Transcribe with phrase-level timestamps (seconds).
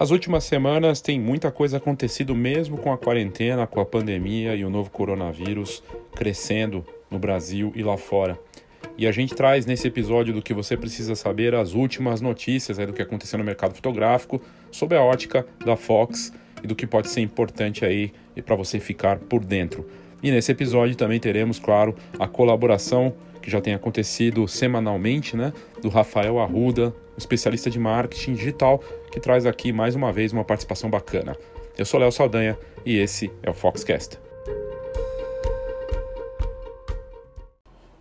[0.00, 4.64] As últimas semanas tem muita coisa acontecido mesmo com a quarentena, com a pandemia e
[4.64, 5.82] o novo coronavírus
[6.16, 8.40] crescendo no Brasil e lá fora.
[8.96, 12.86] E a gente traz nesse episódio do que você precisa saber as últimas notícias aí
[12.86, 14.40] do que aconteceu no mercado fotográfico,
[14.70, 16.32] sob a ótica da Fox
[16.64, 18.10] e do que pode ser importante aí
[18.46, 19.86] para você ficar por dentro.
[20.22, 25.52] E nesse episódio também teremos, claro, a colaboração que já tem acontecido semanalmente, né,
[25.82, 30.90] do Rafael Arruda, especialista de marketing digital, que traz aqui mais uma vez uma participação
[30.90, 31.36] bacana.
[31.76, 34.18] Eu sou Léo Saldanha e esse é o Foxcast.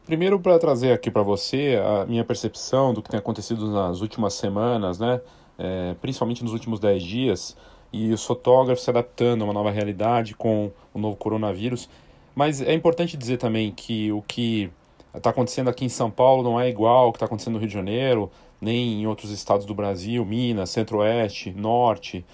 [0.05, 4.33] Primeiro, para trazer aqui para você a minha percepção do que tem acontecido nas últimas
[4.33, 5.21] semanas, né?
[5.57, 7.57] É, principalmente nos últimos 10 dias,
[7.93, 11.89] e os fotógrafos se adaptando a uma nova realidade com o novo coronavírus.
[12.35, 14.71] Mas é importante dizer também que o que
[15.13, 17.67] está acontecendo aqui em São Paulo não é igual ao que está acontecendo no Rio
[17.67, 18.31] de Janeiro,
[18.61, 22.25] nem em outros estados do Brasil, Minas, Centro-Oeste, Norte.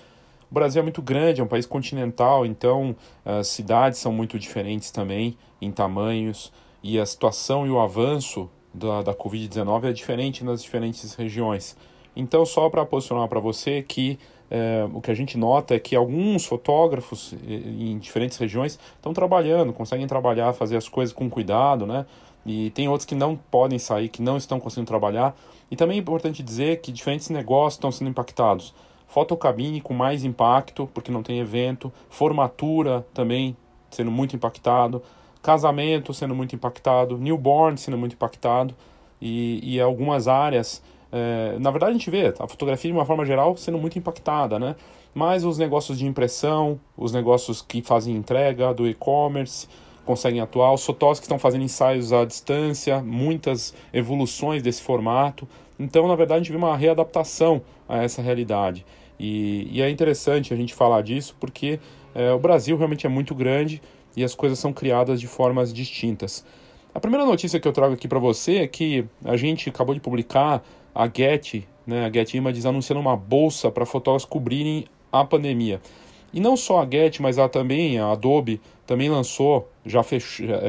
[0.49, 4.91] O Brasil é muito grande, é um país continental, então as cidades são muito diferentes
[4.91, 6.51] também em tamanhos
[6.83, 11.75] e a situação e o avanço da, da Covid-19 é diferente nas diferentes regiões.
[12.15, 15.95] Então, só para posicionar para você que é, o que a gente nota é que
[15.95, 22.05] alguns fotógrafos em diferentes regiões estão trabalhando, conseguem trabalhar, fazer as coisas com cuidado, né?
[22.45, 25.35] E tem outros que não podem sair, que não estão conseguindo trabalhar.
[25.71, 28.73] E também é importante dizer que diferentes negócios estão sendo impactados.
[29.07, 31.91] Fotocabine com mais impacto, porque não tem evento.
[32.09, 33.55] Formatura também
[33.89, 35.01] sendo muito impactado
[35.45, 38.73] casamento sendo muito impactado, newborn sendo muito impactado
[39.21, 40.81] e, e algumas áreas.
[41.11, 44.57] É, na verdade, a gente vê a fotografia de uma forma geral sendo muito impactada,
[44.57, 44.75] né?
[45.13, 49.67] Mas os negócios de impressão, os negócios que fazem entrega do e-commerce
[50.05, 55.47] conseguem atuar, os que estão fazendo ensaios à distância, muitas evoluções desse formato.
[55.79, 58.85] Então, na verdade, a gente vê uma readaptação a essa realidade.
[59.19, 61.79] E, e é interessante a gente falar disso porque
[62.13, 63.81] é, o Brasil realmente é muito grande
[64.15, 66.45] e as coisas são criadas de formas distintas.
[66.93, 69.99] A primeira notícia que eu trago aqui para você é que a gente acabou de
[69.99, 70.63] publicar
[70.93, 75.81] a Get, né, a Get Images anunciando uma bolsa para fotógrafos cobrirem a pandemia.
[76.33, 80.01] E não só a Get, mas a, também a Adobe também lançou, já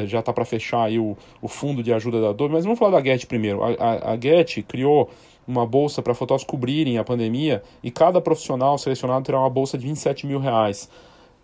[0.06, 3.00] já está para fechar aí o, o fundo de ajuda da Adobe, mas vamos falar
[3.00, 3.62] da Get primeiro.
[3.62, 5.10] A, a, a Get criou
[5.46, 9.86] uma bolsa para fotógrafos cobrirem a pandemia e cada profissional selecionado terá uma bolsa de
[9.86, 10.88] 27 mil reais.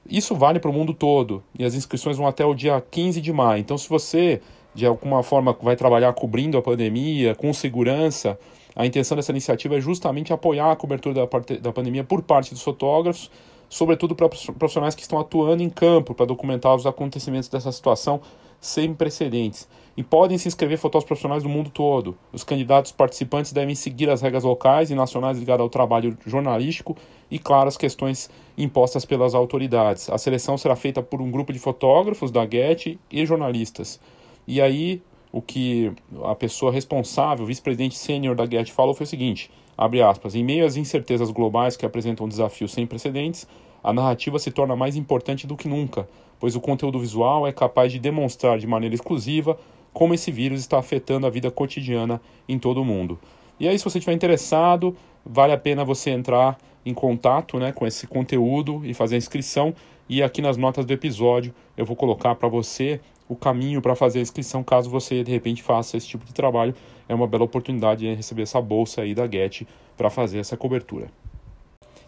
[0.09, 3.33] Isso vale para o mundo todo e as inscrições vão até o dia 15 de
[3.33, 3.61] maio.
[3.61, 4.41] Então, se você
[4.75, 8.39] de alguma forma vai trabalhar cobrindo a pandemia, com segurança,
[8.75, 12.63] a intenção dessa iniciativa é justamente apoiar a cobertura da, da pandemia por parte dos
[12.63, 13.31] fotógrafos,
[13.73, 18.21] sobretudo para profissionais que estão atuando em campo para documentar os acontecimentos dessa situação
[18.61, 19.67] sem precedentes.
[19.97, 22.15] E podem se inscrever fotógrafos profissionais do mundo todo.
[22.35, 26.95] Os candidatos participantes devem seguir as regras locais e nacionais ligadas ao trabalho jornalístico
[27.31, 28.29] e, claro, as questões
[28.59, 30.11] impostas pelas autoridades.
[30.11, 33.99] A seleção será feita por um grupo de fotógrafos da GET e jornalistas.
[34.47, 35.01] E aí,
[35.33, 35.91] o que
[36.25, 40.65] a pessoa responsável, vice-presidente sênior da GET, falou foi o seguinte: abre aspas, em meio
[40.65, 43.47] às incertezas globais que apresentam desafios sem precedentes,
[43.83, 47.91] a narrativa se torna mais importante do que nunca, pois o conteúdo visual é capaz
[47.91, 49.59] de demonstrar de maneira exclusiva
[49.93, 53.19] como esse vírus está afetando a vida cotidiana em todo o mundo.
[53.61, 57.87] E aí, se você estiver interessado, vale a pena você entrar em contato né, com
[57.87, 59.75] esse conteúdo e fazer a inscrição.
[60.09, 64.19] E aqui nas notas do episódio eu vou colocar para você o caminho para fazer
[64.19, 66.75] a inscrição caso você de repente faça esse tipo de trabalho.
[67.13, 69.67] É uma bela oportunidade de receber essa bolsa aí da Get
[69.99, 71.09] para fazer essa cobertura.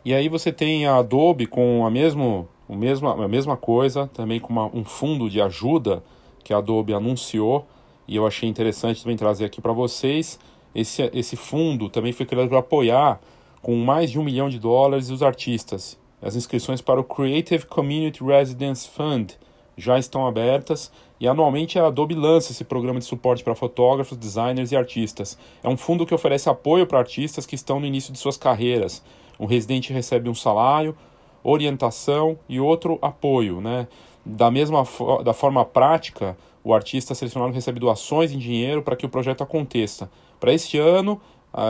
[0.03, 4.41] E aí você tem a Adobe com a, mesmo, o mesmo, a mesma coisa, também
[4.41, 6.03] com uma, um fundo de ajuda
[6.43, 7.67] que a Adobe anunciou
[8.09, 10.39] e eu achei interessante também trazer aqui para vocês.
[10.75, 13.21] Esse, esse fundo também foi criado para apoiar
[13.61, 15.99] com mais de um milhão de dólares os artistas.
[16.23, 19.35] As inscrições para o Creative Community Residence Fund
[19.77, 20.91] já estão abertas
[21.21, 25.39] e anualmente a Adobe lança esse programa de suporte para fotógrafos, designers e artistas.
[25.63, 29.03] É um fundo que oferece apoio para artistas que estão no início de suas carreiras.
[29.39, 30.97] Um residente recebe um salário,
[31.43, 33.87] orientação e outro apoio, né?
[34.25, 34.85] Da mesma
[35.23, 40.11] da forma prática, o artista selecionado recebe doações em dinheiro para que o projeto aconteça.
[40.41, 41.21] Para este ano,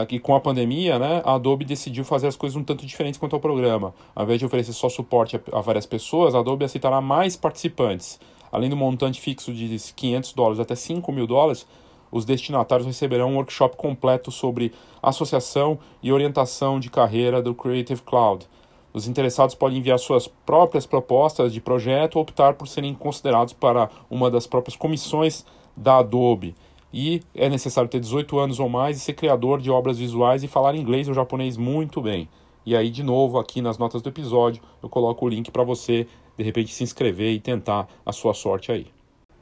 [0.09, 3.33] e com a pandemia, né, a Adobe decidiu fazer as coisas um tanto diferentes quanto
[3.33, 3.93] ao programa.
[4.15, 8.19] Ao invés de oferecer só suporte a, a várias pessoas, a Adobe aceitará mais participantes.
[8.51, 11.67] Além do montante fixo de 500 dólares até 5 mil dólares,
[12.11, 14.71] os destinatários receberão um workshop completo sobre
[15.03, 18.47] associação e orientação de carreira do Creative Cloud.
[18.93, 23.89] Os interessados podem enviar suas próprias propostas de projeto ou optar por serem considerados para
[24.09, 25.45] uma das próprias comissões
[25.75, 26.55] da Adobe.
[26.97, 30.47] E é necessário ter 18 anos ou mais e ser criador de obras visuais e
[30.47, 32.29] falar inglês ou japonês muito bem.
[32.65, 36.07] E aí, de novo, aqui nas notas do episódio, eu coloco o link para você,
[36.37, 38.87] de repente, se inscrever e tentar a sua sorte aí.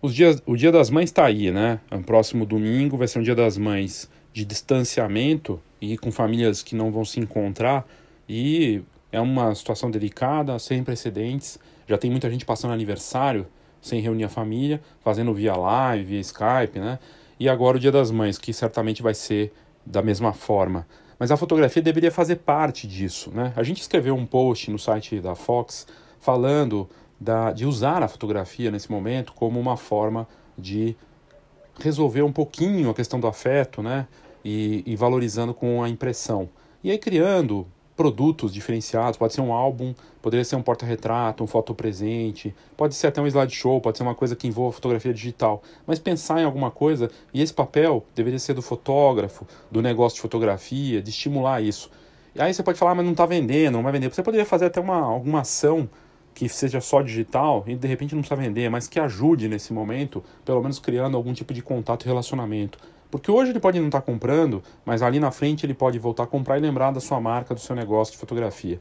[0.02, 1.80] Os dias, o Dia das Mães está aí, né?
[1.92, 6.76] O próximo domingo vai ser um Dia das Mães de distanciamento e com famílias que
[6.76, 7.86] não vão se encontrar.
[8.28, 11.60] E é uma situação delicada, sem precedentes.
[11.88, 13.46] Já tem muita gente passando aniversário
[13.80, 16.98] sem reunir a família, fazendo via live, via Skype, né?
[17.40, 19.52] E agora o Dia das Mães, que certamente vai ser
[19.86, 20.88] da mesma forma.
[21.20, 23.54] Mas a fotografia deveria fazer parte disso, né?
[23.56, 25.88] A gente escreveu um post no site da Fox
[26.20, 26.90] falando
[27.20, 30.28] da, de usar a fotografia nesse momento como uma forma
[30.58, 30.96] de
[31.80, 34.08] resolver um pouquinho a questão do afeto, né?
[34.44, 36.50] E, e valorizando com a impressão.
[36.84, 37.66] E aí criando
[37.96, 43.22] produtos diferenciados, pode ser um álbum, poderia ser um porta-retrato, um foto-presente, pode ser até
[43.22, 47.10] um slideshow, pode ser uma coisa que envolva fotografia digital, mas pensar em alguma coisa,
[47.34, 51.90] e esse papel deveria ser do fotógrafo, do negócio de fotografia, de estimular isso.
[52.36, 54.10] E aí você pode falar, ah, mas não está vendendo, não vai vender.
[54.10, 55.88] Você poderia fazer até uma, alguma ação
[56.34, 60.24] que seja só digital e de repente não precisa vender, mas que ajude nesse momento,
[60.44, 62.80] pelo menos criando algum tipo de contato e relacionamento.
[63.14, 66.24] Porque hoje ele pode não estar tá comprando, mas ali na frente ele pode voltar
[66.24, 68.80] a comprar e lembrar da sua marca, do seu negócio de fotografia.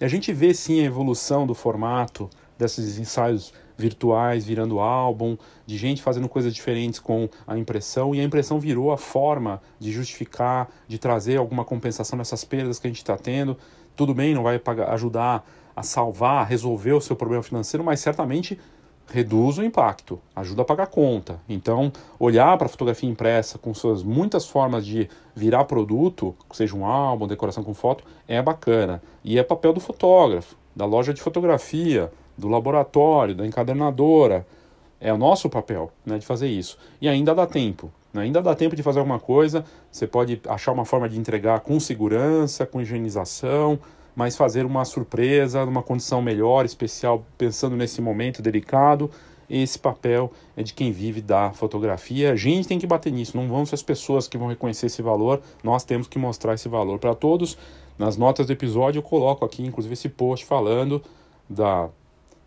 [0.00, 5.36] E a gente vê sim a evolução do formato desses ensaios virtuais virando álbum,
[5.66, 9.92] de gente fazendo coisas diferentes com a impressão, e a impressão virou a forma de
[9.92, 13.54] justificar, de trazer alguma compensação nessas perdas que a gente está tendo.
[13.94, 14.58] Tudo bem, não vai
[14.92, 15.46] ajudar
[15.76, 18.58] a salvar, a resolver o seu problema financeiro, mas certamente
[19.12, 21.40] reduz o impacto, ajuda a pagar conta.
[21.48, 26.84] Então, olhar para a fotografia impressa com suas muitas formas de virar produto, seja um
[26.84, 29.02] álbum, decoração com foto, é bacana.
[29.22, 34.46] E é papel do fotógrafo, da loja de fotografia, do laboratório, da encadernadora.
[35.00, 36.78] É o nosso papel né, de fazer isso.
[37.00, 37.92] E ainda dá tempo.
[38.12, 38.22] Né?
[38.22, 39.64] Ainda dá tempo de fazer alguma coisa.
[39.90, 43.78] Você pode achar uma forma de entregar com segurança, com higienização,
[44.14, 49.10] mas fazer uma surpresa, numa condição melhor, especial, pensando nesse momento delicado.
[49.48, 52.32] Esse papel é de quem vive da fotografia.
[52.32, 55.02] A gente tem que bater nisso, não vão ser as pessoas que vão reconhecer esse
[55.02, 57.58] valor, nós temos que mostrar esse valor para todos.
[57.98, 61.02] Nas notas do episódio eu coloco aqui, inclusive, esse post falando
[61.48, 61.88] da,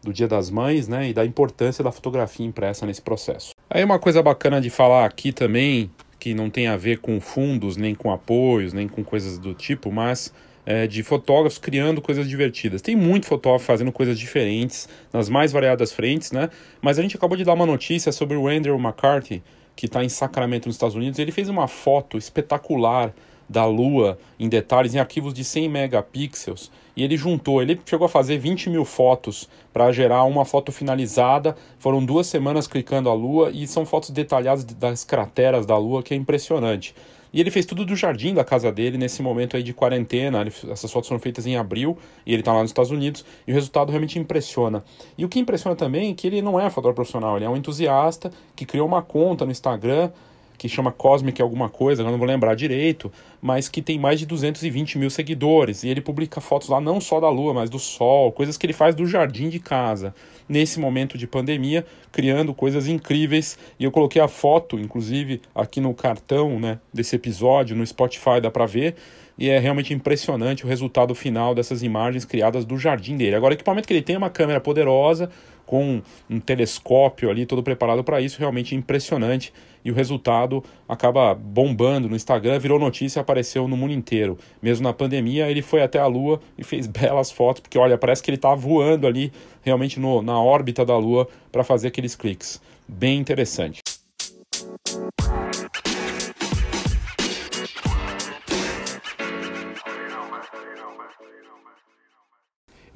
[0.03, 3.51] do Dia das Mães né, e da importância da fotografia impressa nesse processo.
[3.69, 7.77] Aí uma coisa bacana de falar aqui também, que não tem a ver com fundos,
[7.77, 10.33] nem com apoios, nem com coisas do tipo, mas
[10.67, 12.81] é, de fotógrafos criando coisas divertidas.
[12.81, 16.49] Tem muito fotógrafo fazendo coisas diferentes nas mais variadas frentes, né?
[16.81, 19.41] Mas a gente acabou de dar uma notícia sobre o Andrew McCarthy,
[19.77, 21.19] que está em Sacramento, nos Estados Unidos.
[21.19, 23.13] Ele fez uma foto espetacular
[23.47, 26.69] da Lua em detalhes, em arquivos de 100 megapixels.
[26.97, 31.55] E ele juntou, ele chegou a fazer 20 mil fotos para gerar uma foto finalizada.
[31.79, 36.13] Foram duas semanas clicando a Lua e são fotos detalhadas das crateras da Lua, que
[36.13, 36.93] é impressionante.
[37.37, 40.41] E ele fez tudo do jardim da casa dele nesse momento aí de quarentena.
[40.41, 41.95] Ele, essas fotos foram feitas em abril
[42.25, 44.83] e ele está lá nos Estados Unidos e o resultado realmente impressiona.
[45.15, 47.55] E o que impressiona também é que ele não é fotógrafo profissional, ele é um
[47.55, 50.09] entusiasta que criou uma conta no Instagram
[50.57, 53.11] que chama Cosmic alguma coisa, eu não vou lembrar direito,
[53.41, 55.83] mas que tem mais de 220 mil seguidores.
[55.83, 58.73] E ele publica fotos lá não só da lua, mas do sol, coisas que ele
[58.73, 60.15] faz do jardim de casa,
[60.49, 63.57] nesse momento de pandemia, criando coisas incríveis.
[63.79, 68.49] E eu coloquei a foto, inclusive, aqui no cartão né, desse episódio, no Spotify, dá
[68.49, 68.95] pra ver.
[69.37, 73.35] E é realmente impressionante o resultado final dessas imagens criadas do jardim dele.
[73.35, 75.29] Agora, o equipamento que ele tem é uma câmera poderosa,
[75.67, 79.53] com um telescópio ali todo preparado para isso, realmente impressionante.
[79.85, 84.37] E o resultado acaba bombando no Instagram, virou notícia, apareceu no mundo inteiro.
[84.61, 88.23] Mesmo na pandemia, ele foi até a Lua e fez belas fotos, porque olha, parece
[88.23, 92.61] que ele está voando ali realmente no, na órbita da Lua para fazer aqueles cliques.
[92.87, 93.81] Bem interessante.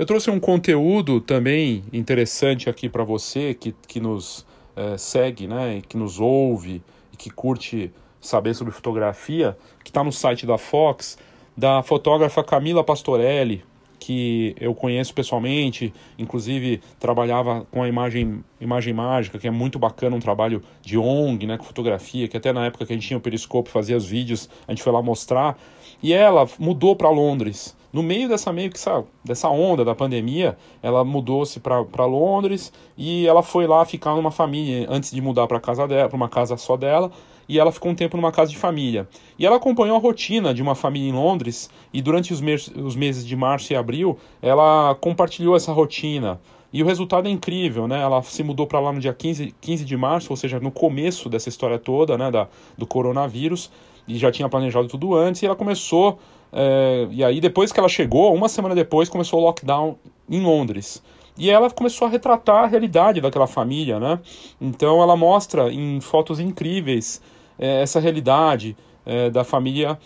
[0.01, 4.43] Eu trouxe um conteúdo também interessante aqui para você que, que nos
[4.75, 6.81] é, segue, né, que nos ouve
[7.13, 11.19] e que curte saber sobre fotografia, que está no site da Fox,
[11.55, 13.63] da fotógrafa Camila Pastorelli,
[13.99, 20.15] que eu conheço pessoalmente, inclusive trabalhava com a imagem, imagem mágica, que é muito bacana,
[20.15, 23.19] um trabalho de ONG, né, com fotografia, que até na época que a gente tinha
[23.19, 25.59] o Periscope, fazia os vídeos, a gente foi lá mostrar,
[26.01, 27.79] e ela mudou para Londres.
[27.91, 33.27] No meio dessa meio que sabe, dessa onda da pandemia, ela mudou-se para Londres e
[33.27, 36.55] ela foi lá ficar numa família antes de mudar para casa dela, para uma casa
[36.55, 37.11] só dela
[37.49, 39.07] e ela ficou um tempo numa casa de família.
[39.37, 42.95] E ela acompanhou a rotina de uma família em Londres e durante os, meses, os
[42.95, 46.39] meses de março e abril ela compartilhou essa rotina.
[46.73, 48.01] E o resultado é incrível, né?
[48.01, 51.27] Ela se mudou para lá no dia 15, 15 de março, ou seja, no começo
[51.27, 53.69] dessa história toda, né, da, do coronavírus.
[54.07, 56.17] e já tinha planejado tudo antes, e ela começou.
[56.51, 59.97] É, e aí, depois que ela chegou, uma semana depois, começou o lockdown
[60.29, 61.01] em Londres.
[61.37, 64.19] E ela começou a retratar a realidade daquela família, né?
[64.59, 67.21] Então ela mostra em fotos incríveis
[67.57, 69.97] é, essa realidade é, da família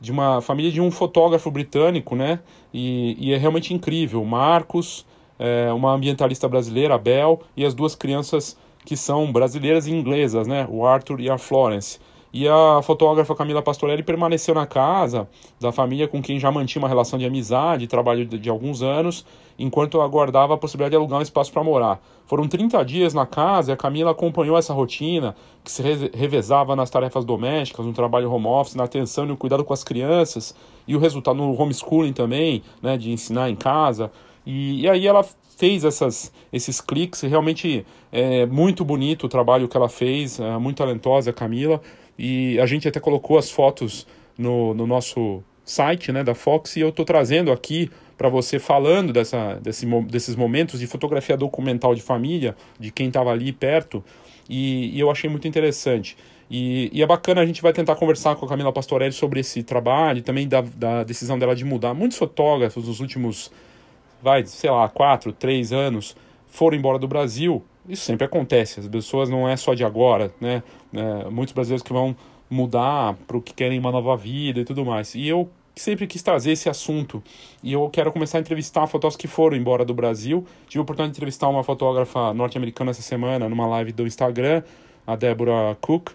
[0.00, 2.40] de uma família de um fotógrafo britânico, né?
[2.74, 4.24] E, e é realmente incrível.
[4.24, 5.06] Marcos,
[5.38, 10.66] é, uma ambientalista brasileira, Bel, e as duas crianças que são brasileiras e inglesas, né?
[10.68, 12.00] O Arthur e a Florence.
[12.32, 15.28] E a fotógrafa Camila Pastorelli permaneceu na casa
[15.60, 19.26] da família com quem já mantinha uma relação de amizade, trabalho de, de alguns anos,
[19.58, 22.02] enquanto aguardava a possibilidade de alugar um espaço para morar.
[22.24, 25.82] Foram 30 dias na casa e a Camila acompanhou essa rotina, que se
[26.14, 29.84] revezava nas tarefas domésticas, no trabalho home office, na atenção e no cuidado com as
[29.84, 30.54] crianças,
[30.88, 34.10] e o resultado no homeschooling também, né, de ensinar em casa.
[34.46, 35.22] E, e aí ela
[35.56, 40.78] fez essas, esses cliques, realmente é muito bonito o trabalho que ela fez, é muito
[40.78, 41.80] talentosa a Camila.
[42.18, 46.80] E a gente até colocou as fotos no, no nosso site né, da Fox e
[46.80, 52.02] eu estou trazendo aqui para você falando dessa, desse, desses momentos de fotografia documental de
[52.02, 54.04] família, de quem estava ali perto,
[54.48, 56.16] e, e, eu achei muito interessante.
[56.50, 59.62] E, e, é bacana, a gente vai tentar conversar com a Camila Pastorelli sobre esse
[59.62, 61.94] trabalho também da, da decisão dela de mudar.
[61.94, 63.50] Muitos fotógrafos nos últimos,
[64.22, 66.14] vai, sei lá, quatro, três anos
[66.46, 70.62] foram embora do Brasil isso sempre acontece, as pessoas não é só de agora, né?
[70.94, 72.16] É, muitos brasileiros que vão
[72.48, 75.14] mudar para o que querem uma nova vida e tudo mais.
[75.14, 77.22] E eu sempre quis trazer esse assunto.
[77.62, 80.46] E eu quero começar a entrevistar fotógrafos que foram embora do Brasil.
[80.68, 84.62] Tive a oportunidade de entrevistar uma fotógrafa norte-americana essa semana numa live do Instagram,
[85.06, 86.10] a Deborah Cook,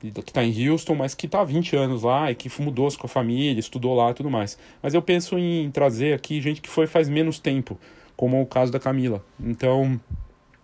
[0.00, 3.06] que está em Houston, mas que está há 20 anos lá e que mudou-se com
[3.06, 4.58] a família, estudou lá e tudo mais.
[4.82, 7.78] Mas eu penso em trazer aqui gente que foi faz menos tempo,
[8.16, 9.24] como o caso da Camila.
[9.38, 10.00] Então,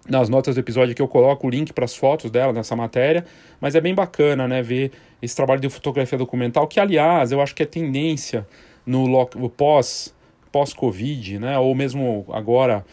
[0.09, 3.25] nas notas do episódio que eu coloco o link para as fotos dela nessa matéria,
[3.61, 7.55] mas é bem bacana, né, ver esse trabalho de fotografia documental, que aliás, eu acho
[7.55, 8.47] que é tendência
[8.87, 10.15] no pós
[10.51, 12.85] pós-Covid, né, ou mesmo agora,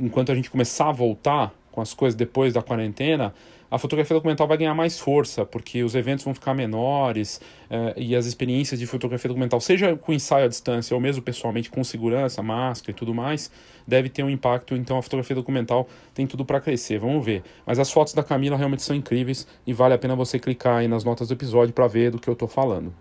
[0.00, 3.34] enquanto a gente começar a voltar com as coisas depois da quarentena,
[3.76, 7.40] a fotografia documental vai ganhar mais força, porque os eventos vão ficar menores
[7.70, 11.70] eh, e as experiências de fotografia documental, seja com ensaio à distância ou mesmo pessoalmente
[11.70, 13.50] com segurança, máscara e tudo mais,
[13.86, 14.74] deve ter um impacto.
[14.74, 17.42] Então a fotografia documental tem tudo para crescer, vamos ver.
[17.66, 20.88] Mas as fotos da Camila realmente são incríveis e vale a pena você clicar aí
[20.88, 22.92] nas notas do episódio para ver do que eu estou falando.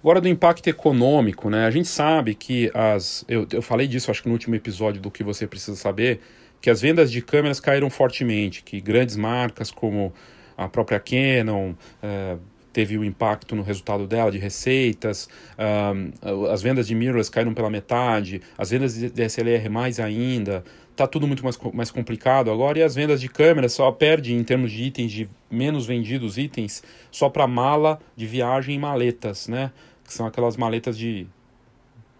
[0.00, 1.66] Agora do impacto econômico, né?
[1.66, 3.24] A gente sabe que as.
[3.28, 6.20] Eu, eu falei disso, acho que no último episódio do que você precisa saber
[6.60, 10.12] que as vendas de câmeras caíram fortemente, que grandes marcas como
[10.56, 12.36] a própria Canon é,
[12.72, 17.70] teve um impacto no resultado dela de receitas, um, as vendas de mirrorless caíram pela
[17.70, 22.82] metade, as vendas de DSLR mais ainda, tá tudo muito mais, mais complicado agora e
[22.82, 27.28] as vendas de câmeras só perde em termos de itens de menos vendidos itens só
[27.28, 29.70] para mala de viagem e maletas, né?
[30.04, 31.26] Que são aquelas maletas de,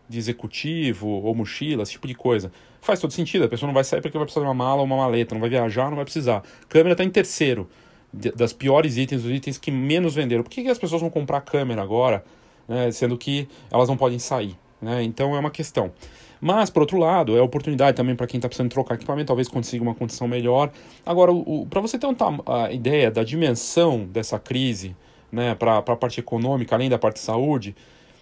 [0.08, 2.50] de executivo ou mochila, esse tipo de coisa.
[2.80, 4.86] Faz todo sentido, a pessoa não vai sair porque vai precisar de uma mala ou
[4.86, 6.42] uma maleta, não vai viajar, não vai precisar.
[6.68, 7.68] Câmera está em terceiro,
[8.12, 10.42] das piores itens, dos itens que menos venderam.
[10.42, 12.24] Por que, que as pessoas vão comprar câmera agora,
[12.66, 14.56] né, sendo que elas não podem sair?
[14.80, 15.02] Né?
[15.02, 15.92] Então é uma questão.
[16.40, 19.82] Mas, por outro lado, é oportunidade também para quem está precisando trocar equipamento, talvez consiga
[19.82, 20.70] uma condição melhor.
[21.04, 21.32] Agora,
[21.68, 24.94] para você ter uma a ideia da dimensão dessa crise,
[25.32, 27.74] né, para a parte econômica, além da parte de saúde,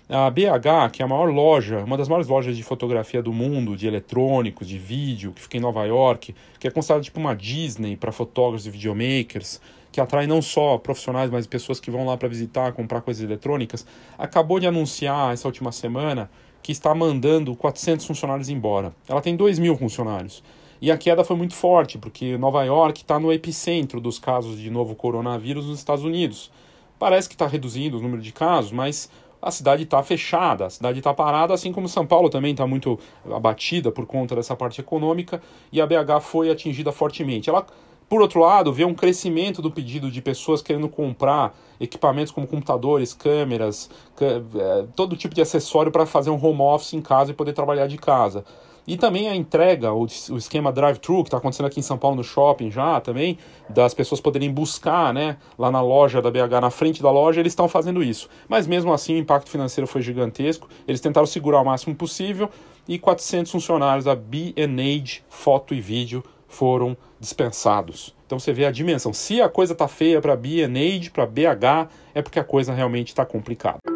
[0.09, 3.77] a BH, que é a maior loja, uma das maiores lojas de fotografia do mundo,
[3.77, 7.97] de eletrônicos, de vídeo, que fica em Nova York, que é considerada tipo uma Disney
[7.97, 9.61] para fotógrafos e videomakers,
[9.91, 13.85] que atrai não só profissionais, mas pessoas que vão lá para visitar, comprar coisas eletrônicas,
[14.17, 16.31] acabou de anunciar essa última semana
[16.63, 18.95] que está mandando 400 funcionários embora.
[19.09, 20.43] Ela tem 2 mil funcionários.
[20.81, 24.71] E a queda foi muito forte, porque Nova York está no epicentro dos casos de
[24.71, 26.51] novo coronavírus nos Estados Unidos.
[26.99, 29.11] Parece que está reduzindo o número de casos, mas
[29.47, 32.99] a cidade está fechada, a cidade está parada, assim como São Paulo também está muito
[33.33, 37.49] abatida por conta dessa parte econômica e a BH foi atingida fortemente.
[37.49, 37.65] Ela,
[38.09, 43.15] por outro lado, vê um crescimento do pedido de pessoas querendo comprar equipamentos como computadores,
[43.15, 43.89] câmeras,
[44.21, 47.87] é, todo tipo de acessório para fazer um home office em casa e poder trabalhar
[47.87, 48.45] de casa.
[48.87, 52.17] E também a entrega, o, o esquema drive-thru, que está acontecendo aqui em São Paulo
[52.17, 53.37] no shopping já também,
[53.69, 57.53] das pessoas poderem buscar né, lá na loja da BH, na frente da loja, eles
[57.53, 58.29] estão fazendo isso.
[58.49, 62.49] Mas mesmo assim o impacto financeiro foi gigantesco, eles tentaram segurar o máximo possível
[62.87, 68.15] e 400 funcionários da B&Age Foto e Vídeo foram dispensados.
[68.25, 69.13] Então você vê a dimensão.
[69.13, 73.25] Se a coisa está feia para B&Age, para BH, é porque a coisa realmente está
[73.25, 73.96] complicada.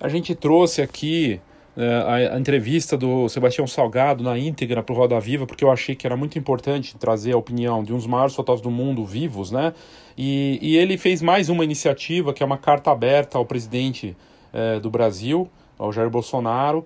[0.00, 1.40] A gente trouxe aqui
[1.76, 5.94] a, a, entrevista do Sebastião Salgado na íntegra para o Roda Viva, porque eu achei
[5.94, 9.50] que era muito importante trazer a opinião de um dos maiores fotógrafos do mundo vivos,
[9.50, 9.72] né?
[10.16, 14.16] E, e ele fez mais uma iniciativa, que é uma carta aberta ao presidente
[14.52, 16.84] é, do Brasil, ao Jair Bolsonaro,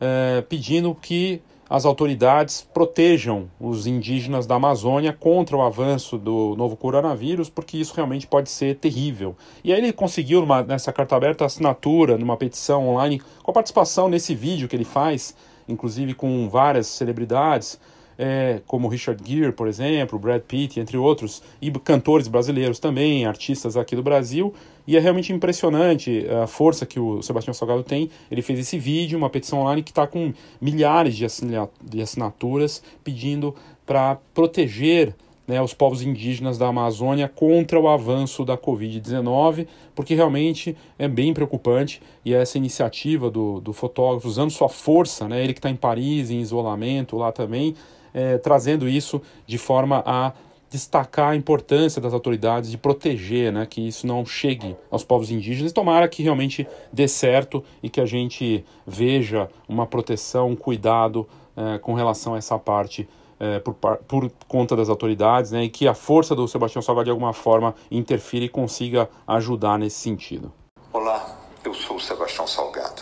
[0.00, 1.40] é, pedindo que
[1.72, 7.94] as autoridades protejam os indígenas da Amazônia contra o avanço do novo coronavírus, porque isso
[7.94, 9.34] realmente pode ser terrível.
[9.64, 14.06] E aí ele conseguiu, numa, nessa carta aberta, assinatura numa petição online, com a participação
[14.06, 15.34] nesse vídeo que ele faz,
[15.66, 17.80] inclusive com várias celebridades,
[18.24, 23.76] é, como Richard Gere, por exemplo, Brad Pitt, entre outros, e cantores brasileiros também, artistas
[23.76, 24.54] aqui do Brasil,
[24.86, 28.08] e é realmente impressionante a força que o Sebastião Salgado tem.
[28.30, 34.16] Ele fez esse vídeo, uma petição online que está com milhares de assinaturas pedindo para
[34.32, 41.08] proteger né, os povos indígenas da Amazônia contra o avanço da Covid-19, porque realmente é
[41.08, 45.70] bem preocupante e essa iniciativa do, do fotógrafo, usando sua força, né, ele que está
[45.70, 47.74] em Paris, em isolamento lá também,
[48.12, 50.32] é, trazendo isso de forma a
[50.72, 55.70] destacar a importância das autoridades de proteger, né, que isso não chegue aos povos indígenas.
[55.70, 61.78] Tomara que realmente dê certo e que a gente veja uma proteção, um cuidado é,
[61.78, 63.06] com relação a essa parte
[63.38, 67.10] é, por, por, conta das autoridades, né, e que a força do Sebastião Salgado de
[67.10, 70.50] alguma forma interfira e consiga ajudar nesse sentido.
[70.90, 73.01] Olá, eu sou o Sebastião Salgado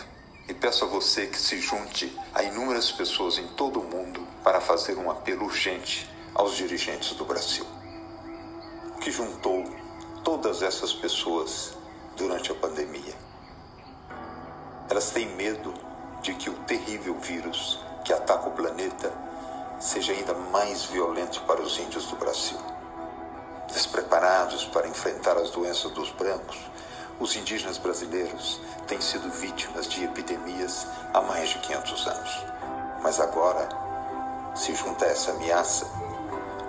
[0.61, 4.99] peço a você que se junte a inúmeras pessoas em todo o mundo para fazer
[4.99, 7.67] um apelo urgente aos dirigentes do Brasil.
[8.95, 9.64] O que juntou
[10.23, 11.73] todas essas pessoas
[12.14, 13.14] durante a pandemia?
[14.90, 15.73] Elas têm medo
[16.21, 19.11] de que o terrível vírus que ataca o planeta
[19.81, 22.59] seja ainda mais violento para os índios do Brasil.
[23.73, 26.59] Despreparados para enfrentar as doenças dos brancos,
[27.21, 32.45] os indígenas brasileiros têm sido vítimas de epidemias há mais de 500 anos.
[33.03, 33.69] Mas agora
[34.55, 35.87] se junta a essa ameaça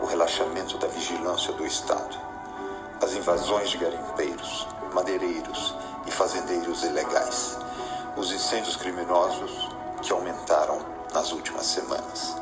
[0.01, 2.17] o relaxamento da vigilância do Estado,
[3.01, 7.57] as invasões de garimpeiros, madeireiros e fazendeiros ilegais,
[8.17, 9.69] os incêndios criminosos
[10.01, 10.79] que aumentaram
[11.13, 12.35] nas últimas semanas.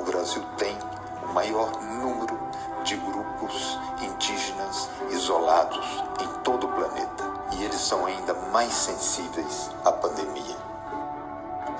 [0.00, 0.76] O Brasil tem
[1.22, 2.45] o maior número
[2.86, 9.90] de grupos indígenas isolados em todo o planeta e eles são ainda mais sensíveis à
[9.90, 10.56] pandemia.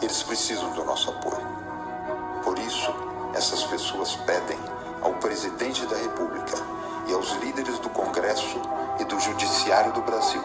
[0.02, 1.46] Eles precisam do nosso apoio.
[2.42, 2.92] Por isso,
[3.34, 4.58] essas pessoas pedem
[5.00, 6.56] ao presidente da República
[7.06, 8.60] e aos líderes do Congresso
[8.98, 10.42] e do Judiciário do Brasil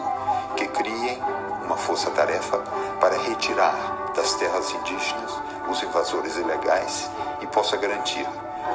[0.56, 1.20] que criem
[1.64, 2.58] uma força-tarefa
[3.00, 8.28] para retirar das terras indígenas os invasores ilegais e possa garantir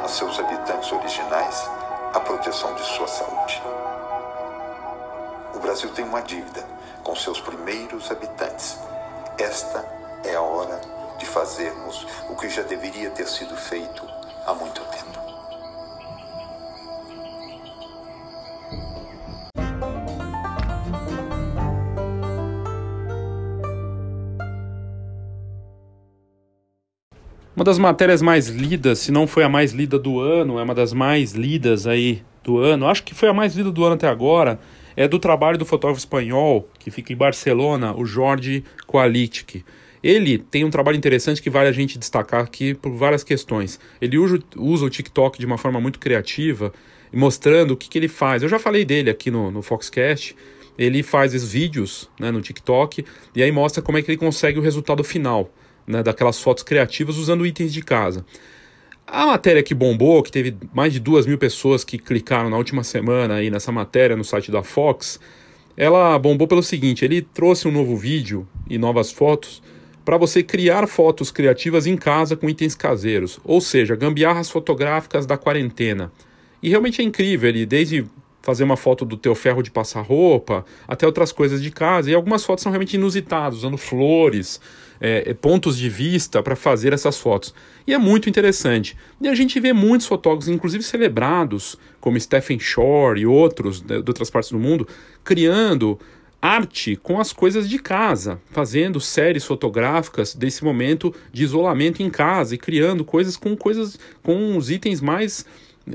[0.04, 1.69] a seus habitantes originais
[2.13, 3.62] a proteção de sua saúde.
[5.54, 6.65] O Brasil tem uma dívida
[7.04, 8.78] com seus primeiros habitantes.
[9.38, 9.86] Esta
[10.23, 10.80] é a hora
[11.17, 14.08] de fazermos o que já deveria ter sido feito
[14.45, 15.27] há muito tempo.
[27.67, 30.93] Das matérias mais lidas, se não foi a mais lida do ano, é uma das
[30.93, 34.58] mais lidas aí do ano, acho que foi a mais lida do ano até agora,
[34.95, 39.65] é do trabalho do fotógrafo espanhol, que fica em Barcelona, o Jorge Qualitic.
[40.01, 43.82] Ele tem um trabalho interessante que vale a gente destacar aqui por várias questões.
[43.99, 46.71] Ele usa, usa o TikTok de uma forma muito criativa,
[47.13, 48.43] mostrando o que, que ele faz.
[48.43, 50.34] Eu já falei dele aqui no, no Foxcast.
[50.77, 53.03] Ele faz esses vídeos né, no TikTok
[53.36, 55.51] e aí mostra como é que ele consegue o resultado final
[55.88, 58.26] né, daquelas fotos criativas usando itens de casa.
[59.06, 62.84] A matéria que bombou, que teve mais de duas mil pessoas que clicaram na última
[62.84, 65.17] semana aí nessa matéria no site da Fox,
[65.78, 69.63] ela bombou pelo seguinte: ele trouxe um novo vídeo e novas fotos
[70.04, 75.38] para você criar fotos criativas em casa com itens caseiros, ou seja, gambiarras fotográficas da
[75.38, 76.12] quarentena.
[76.62, 78.06] E realmente é incrível, ele desde
[78.41, 82.10] fazer uma foto do teu ferro de passar roupa, até outras coisas de casa.
[82.10, 84.62] E algumas fotos são realmente inusitadas, usando flores,
[84.99, 87.53] é, é pontos de vista para fazer essas fotos.
[87.86, 88.97] E é muito interessante.
[89.21, 94.10] E a gente vê muitos fotógrafos, inclusive celebrados, como Stephen Shore e outros de, de
[94.10, 94.88] outras partes do mundo,
[95.23, 95.99] criando
[96.41, 102.55] arte com as coisas de casa, fazendo séries fotográficas desse momento de isolamento em casa
[102.55, 105.45] e criando coisas com coisas com os itens mais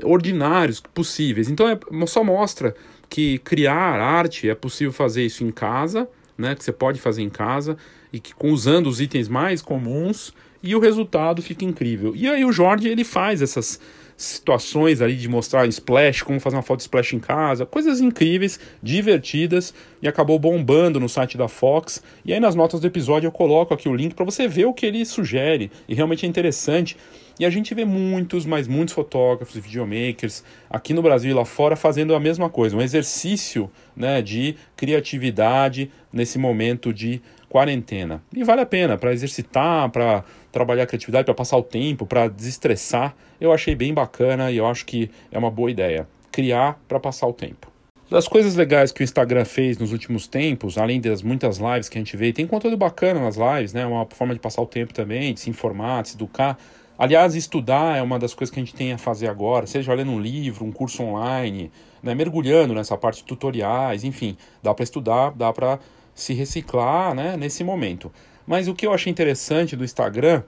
[0.03, 1.49] ordinários possíveis.
[1.49, 2.75] Então é, só mostra
[3.09, 7.29] que criar arte é possível fazer isso em casa, né, que você pode fazer em
[7.29, 7.77] casa
[8.13, 12.15] e que usando os itens mais comuns e o resultado fica incrível.
[12.15, 13.79] E aí o Jorge ele faz essas
[14.15, 19.73] situações ali de mostrar splash, como fazer uma foto splash em casa, coisas incríveis, divertidas
[20.01, 22.01] e acabou bombando no site da Fox.
[22.23, 24.73] E aí nas notas do episódio eu coloco aqui o link para você ver o
[24.73, 26.95] que ele sugere e realmente é interessante.
[27.39, 31.75] E a gente vê muitos, mas muitos fotógrafos videomakers aqui no Brasil e lá fora
[31.75, 37.19] fazendo a mesma coisa, um exercício né, de criatividade nesse momento de
[37.53, 38.23] quarentena.
[38.35, 42.27] E vale a pena para exercitar, para trabalhar a criatividade, para passar o tempo, para
[42.27, 43.15] desestressar.
[43.39, 46.07] Eu achei bem bacana e eu acho que é uma boa ideia.
[46.31, 47.71] Criar para passar o tempo.
[48.09, 51.97] Das coisas legais que o Instagram fez nos últimos tempos, além das muitas lives que
[51.99, 53.85] a gente vê, tem conteúdo bacana nas lives, né?
[53.85, 56.57] Uma forma de passar o tempo também, de se informar, de se educar.
[56.97, 60.11] Aliás, estudar é uma das coisas que a gente tem a fazer agora, seja lendo
[60.11, 65.31] um livro, um curso online, né, mergulhando nessa parte de tutoriais, enfim, dá para estudar,
[65.31, 65.79] dá para
[66.13, 68.11] se reciclar né, nesse momento.
[68.45, 70.43] Mas o que eu achei interessante do Instagram,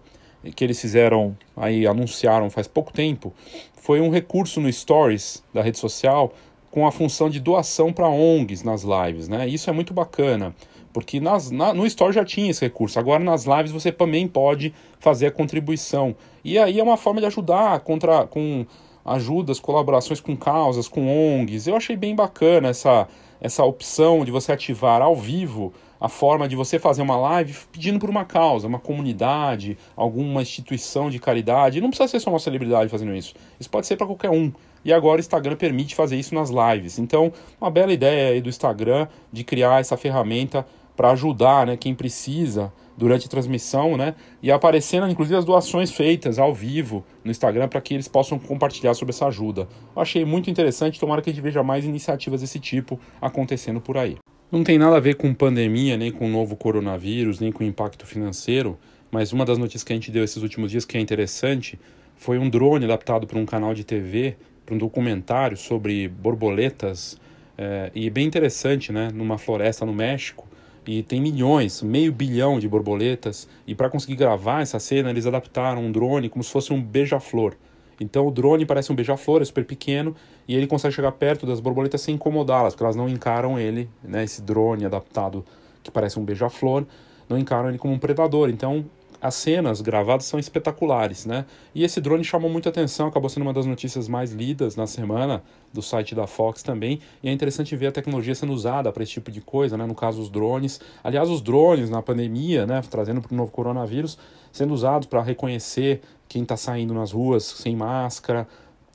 [0.55, 3.33] que eles fizeram, aí anunciaram faz pouco tempo,
[3.73, 6.33] foi um recurso no Stories da rede social
[6.69, 9.47] com a função de doação para ONGs nas lives, né?
[9.47, 10.53] Isso é muito bacana.
[10.91, 12.97] Porque nas, na, no Store já tinha esse recurso.
[12.97, 16.15] Agora nas lives você também pode fazer a contribuição.
[16.43, 18.65] E aí é uma forma de ajudar contra, com
[19.05, 21.67] ajudas, colaborações com causas, com ONGs.
[21.67, 23.07] Eu achei bem bacana essa,
[23.45, 27.99] essa opção de você ativar ao vivo a forma de você fazer uma live pedindo
[27.99, 31.79] por uma causa, uma comunidade, alguma instituição de caridade.
[31.79, 33.35] Não precisa ser só uma celebridade fazendo isso.
[33.59, 34.51] Isso pode ser para qualquer um.
[34.83, 36.97] E agora o Instagram permite fazer isso nas lives.
[36.97, 37.31] Então,
[37.61, 42.73] uma bela ideia aí do Instagram de criar essa ferramenta para ajudar né, quem precisa
[42.97, 44.15] durante a transmissão, né?
[44.41, 48.93] E aparecendo, inclusive, as doações feitas ao vivo no Instagram para que eles possam compartilhar
[48.93, 49.67] sobre essa ajuda.
[49.95, 53.97] Eu achei muito interessante, tomara que a gente veja mais iniciativas desse tipo acontecendo por
[53.97, 54.17] aí.
[54.51, 58.05] Não tem nada a ver com pandemia, nem com o novo coronavírus, nem com impacto
[58.05, 58.77] financeiro,
[59.11, 61.79] mas uma das notícias que a gente deu esses últimos dias que é interessante
[62.15, 67.19] foi um drone adaptado para um canal de TV, para um documentário sobre borboletas,
[67.57, 69.09] é, e bem interessante, né?
[69.13, 70.47] Numa floresta no México,
[70.87, 73.47] e tem milhões, meio bilhão de borboletas.
[73.65, 77.55] E para conseguir gravar essa cena, eles adaptaram um drone como se fosse um beija-flor.
[77.99, 80.15] Então o drone parece um beija-flor, é super pequeno,
[80.47, 84.23] e ele consegue chegar perto das borboletas sem incomodá-las, porque elas não encaram ele, né,
[84.23, 85.45] esse drone adaptado
[85.81, 86.85] que parece um beija-flor,
[87.29, 88.49] não encaram ele como um predador.
[88.49, 88.85] Então
[89.21, 91.45] as cenas gravadas são espetaculares, né?
[91.73, 95.43] E esse drone chamou muita atenção, acabou sendo uma das notícias mais lidas na semana
[95.73, 96.99] do site da Fox também.
[97.23, 99.85] E é interessante ver a tecnologia sendo usada para esse tipo de coisa, né?
[99.85, 100.79] No caso, os drones.
[101.03, 102.81] Aliás, os drones na pandemia, né?
[102.89, 104.17] Trazendo para o novo coronavírus,
[104.51, 108.47] sendo usados para reconhecer quem está saindo nas ruas sem máscara,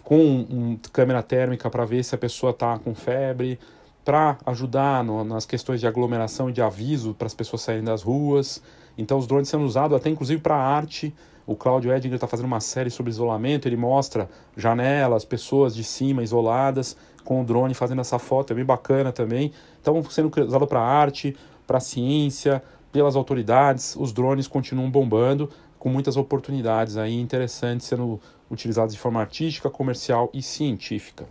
[0.03, 3.59] com um, câmera térmica para ver se a pessoa está com febre,
[4.05, 8.03] para ajudar no, nas questões de aglomeração e de aviso para as pessoas saírem das
[8.03, 8.63] ruas.
[8.97, 11.15] Então os drones sendo usados até inclusive para arte.
[11.47, 16.23] O Claudio Edinger está fazendo uma série sobre isolamento, ele mostra janelas, pessoas de cima
[16.23, 19.53] isoladas, com o drone fazendo essa foto, é bem bacana também.
[19.81, 26.17] Então sendo usado para arte, para ciência, pelas autoridades, os drones continuam bombando, com muitas
[26.17, 31.27] oportunidades aí interessantes sendo utilizados de forma artística, comercial e científica.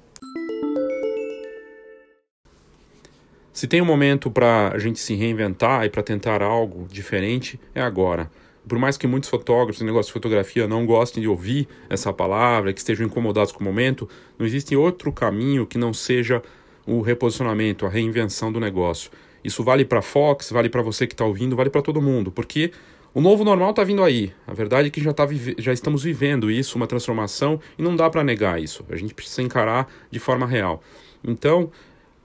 [3.60, 7.82] Se tem um momento para a gente se reinventar e para tentar algo diferente, é
[7.82, 8.32] agora.
[8.66, 12.72] Por mais que muitos fotógrafos e negócio de fotografia não gostem de ouvir essa palavra,
[12.72, 16.42] que estejam incomodados com o momento, não existe outro caminho que não seja
[16.88, 19.12] o reposicionamento, a reinvenção do negócio.
[19.44, 22.72] Isso vale para Fox, vale para você que está ouvindo, vale para todo mundo, porque
[23.14, 24.32] o novo normal está vindo aí.
[24.48, 28.10] A verdade é que já, tá já estamos vivendo isso, uma transformação, e não dá
[28.10, 28.86] para negar isso.
[28.90, 30.82] A gente precisa encarar de forma real.
[31.22, 31.70] Então,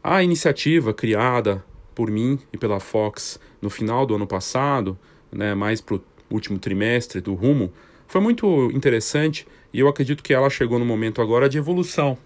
[0.04, 1.64] a iniciativa criada
[1.94, 4.98] por mim e pela Fox no final do ano passado,
[5.32, 7.72] né, mais para o último trimestre do Rumo,
[8.06, 12.18] foi muito interessante e eu acredito que ela chegou no momento agora de evolução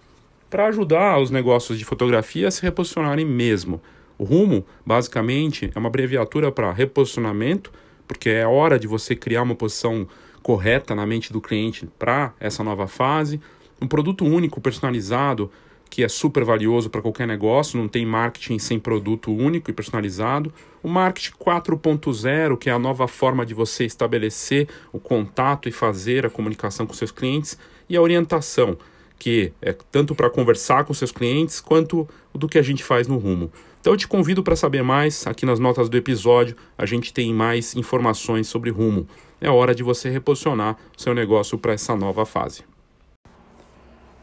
[0.50, 3.80] para ajudar os negócios de fotografia a se reposicionarem mesmo.
[4.18, 7.70] O Rumo, basicamente, é uma abreviatura para reposicionamento,
[8.08, 10.08] porque é hora de você criar uma posição
[10.42, 13.40] correta na mente do cliente para essa nova fase.
[13.80, 15.48] Um produto único, personalizado,
[15.90, 20.52] que é super valioso para qualquer negócio, não tem marketing sem produto único e personalizado.
[20.82, 26.26] O marketing 4.0, que é a nova forma de você estabelecer o contato e fazer
[26.26, 28.76] a comunicação com seus clientes, e a orientação,
[29.18, 33.16] que é tanto para conversar com seus clientes quanto do que a gente faz no
[33.16, 33.50] rumo.
[33.80, 37.32] Então eu te convido para saber mais, aqui nas notas do episódio a gente tem
[37.32, 39.08] mais informações sobre rumo.
[39.40, 42.67] É hora de você reposicionar seu negócio para essa nova fase.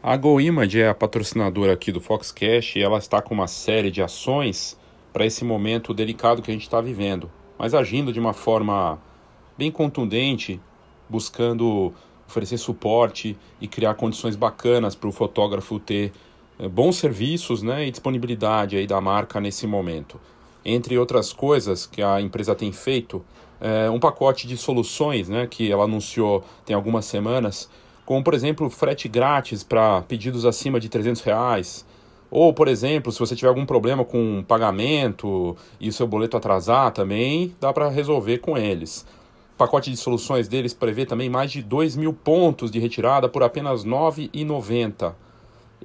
[0.02, 4.02] A GoImage é a patrocinadora aqui do Foxcast e ela está com uma série de
[4.02, 4.78] ações
[5.12, 9.00] para esse momento delicado que a gente está vivendo, mas agindo de uma forma
[9.56, 10.60] bem contundente,
[11.08, 11.92] buscando
[12.28, 16.12] oferecer suporte e criar condições bacanas para o fotógrafo ter
[16.58, 20.20] é, bons serviços né, e disponibilidade aí da marca nesse momento.
[20.64, 23.24] Entre outras coisas que a empresa tem feito,
[23.60, 27.70] é um pacote de soluções né, que ela anunciou tem algumas semanas,
[28.06, 31.84] como por exemplo frete grátis para pedidos acima de 300 reais,
[32.30, 36.92] ou, por exemplo, se você tiver algum problema com pagamento e o seu boleto atrasar
[36.92, 39.06] também, dá para resolver com eles.
[39.54, 43.42] O pacote de soluções deles prevê também mais de 2 mil pontos de retirada por
[43.42, 45.14] apenas R$ 9,90.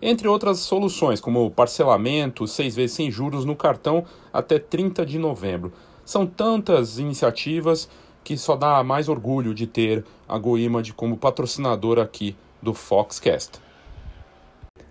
[0.02, 4.04] Entre outras soluções, como parcelamento, seis vezes sem juros no cartão
[4.34, 5.72] até 30 de novembro.
[6.04, 7.88] São tantas iniciativas
[8.24, 13.60] que só dá mais orgulho de ter a GoImage como patrocinador aqui do Foxcast.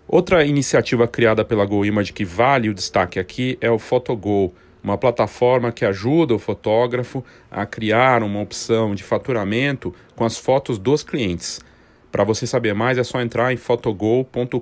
[0.07, 5.71] Outra iniciativa criada pela GoImage que vale o destaque aqui é o PhotoGo, uma plataforma
[5.71, 11.61] que ajuda o fotógrafo a criar uma opção de faturamento com as fotos dos clientes.
[12.11, 14.61] Para você saber mais é só entrar em photogol.com.br.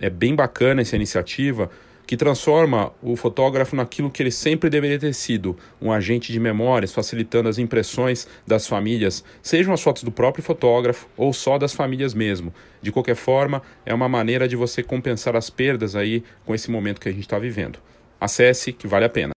[0.00, 1.70] É bem bacana essa iniciativa
[2.06, 6.92] que transforma o fotógrafo naquilo que ele sempre deveria ter sido, um agente de memórias,
[6.92, 12.14] facilitando as impressões das famílias, sejam as fotos do próprio fotógrafo ou só das famílias
[12.14, 12.52] mesmo.
[12.80, 17.00] De qualquer forma, é uma maneira de você compensar as perdas aí com esse momento
[17.00, 17.78] que a gente está vivendo.
[18.20, 19.32] Acesse que vale a pena.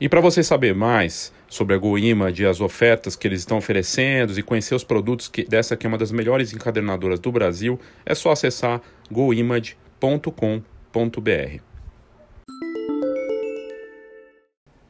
[0.00, 4.42] E para você saber mais sobre a GoImage as ofertas que eles estão oferecendo e
[4.42, 8.30] conhecer os produtos que, dessa que é uma das melhores encadernadoras do Brasil, é só
[8.30, 10.69] acessar goimage.com.br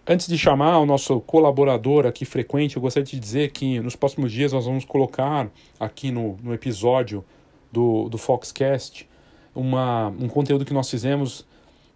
[0.07, 4.33] Antes de chamar o nosso colaborador aqui frequente, eu gostaria de dizer que nos próximos
[4.33, 7.25] dias nós vamos colocar aqui no, no episódio
[7.71, 9.09] do, do Foxcast
[9.55, 11.47] uma, um conteúdo que nós fizemos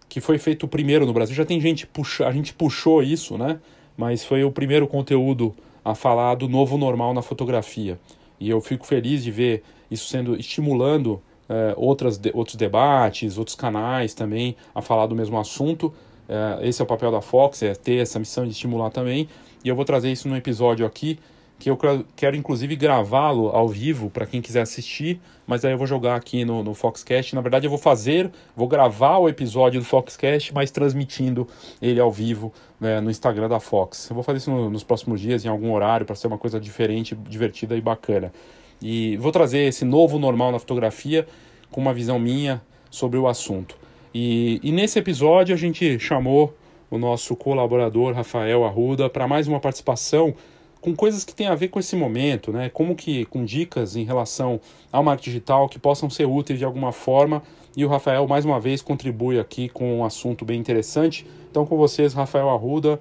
[0.07, 1.35] que foi feito primeiro no Brasil.
[1.35, 3.59] Já tem gente puxa, a gente puxou isso, né?
[3.97, 7.99] Mas foi o primeiro conteúdo a falar do novo normal na fotografia.
[8.39, 13.55] E eu fico feliz de ver isso sendo estimulando é, outras, de, outros debates, outros
[13.55, 15.93] canais também a falar do mesmo assunto.
[16.27, 19.27] É, esse é o papel da Fox, é ter essa missão de estimular também.
[19.63, 21.19] E eu vou trazer isso num episódio aqui,
[21.57, 21.77] que eu
[22.15, 26.43] quero inclusive gravá-lo ao vivo para quem quiser assistir, mas aí eu vou jogar aqui
[26.43, 27.33] no, no Foxcast.
[27.33, 31.47] Na verdade, eu vou fazer, vou gravar o episódio do Foxcast, mas transmitindo
[31.81, 34.09] ele ao vivo né, no Instagram da Fox.
[34.09, 36.59] Eu vou fazer isso no, nos próximos dias, em algum horário, para ser uma coisa
[36.59, 38.33] diferente, divertida e bacana.
[38.81, 41.27] E vou trazer esse novo normal na fotografia
[41.71, 43.77] com uma visão minha sobre o assunto.
[44.13, 46.55] E, e nesse episódio a gente chamou
[46.89, 50.33] o nosso colaborador Rafael Arruda para mais uma participação
[50.79, 52.69] com coisas que têm a ver com esse momento, né?
[52.69, 54.61] Como que com dicas em relação
[54.91, 57.41] ao marketing digital que possam ser úteis de alguma forma.
[57.75, 61.25] E o Rafael mais uma vez contribui aqui com um assunto bem interessante.
[61.49, 62.99] Então com vocês, Rafael Arruda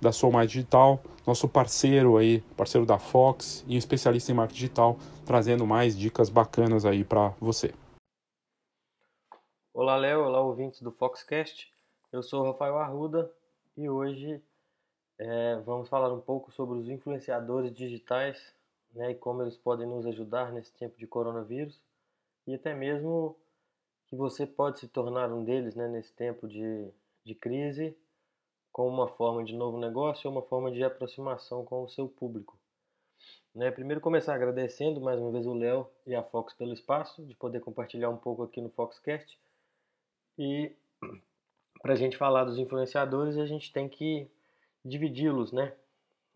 [0.00, 4.60] da Sou Mais Digital, nosso parceiro aí, parceiro da Fox e um especialista em marketing
[4.60, 7.72] digital, trazendo mais dicas bacanas aí para você.
[9.72, 10.24] Olá, Léo.
[10.24, 11.72] Olá, ouvintes do Foxcast.
[12.12, 13.30] Eu sou o Rafael Arruda
[13.76, 14.42] e hoje
[15.18, 18.54] é, vamos falar um pouco sobre os influenciadores digitais
[18.94, 21.80] né, e como eles podem nos ajudar nesse tempo de coronavírus
[22.46, 23.36] e até mesmo
[24.06, 26.88] que você pode se tornar um deles né, nesse tempo de,
[27.24, 27.96] de crise
[28.76, 32.58] como uma forma de novo negócio ou uma forma de aproximação com o seu público.
[33.54, 37.34] Né, primeiro começar agradecendo mais uma vez o Léo e a Fox pelo espaço de
[37.34, 39.38] poder compartilhar um pouco aqui no Foxcast
[40.38, 40.76] e
[41.80, 44.30] para a gente falar dos influenciadores, a gente tem que
[44.84, 45.72] dividi-los, né?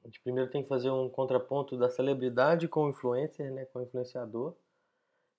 [0.03, 3.67] A gente primeiro tem que fazer um contraponto da celebridade com o influencer, né?
[3.67, 4.55] Com o influenciador.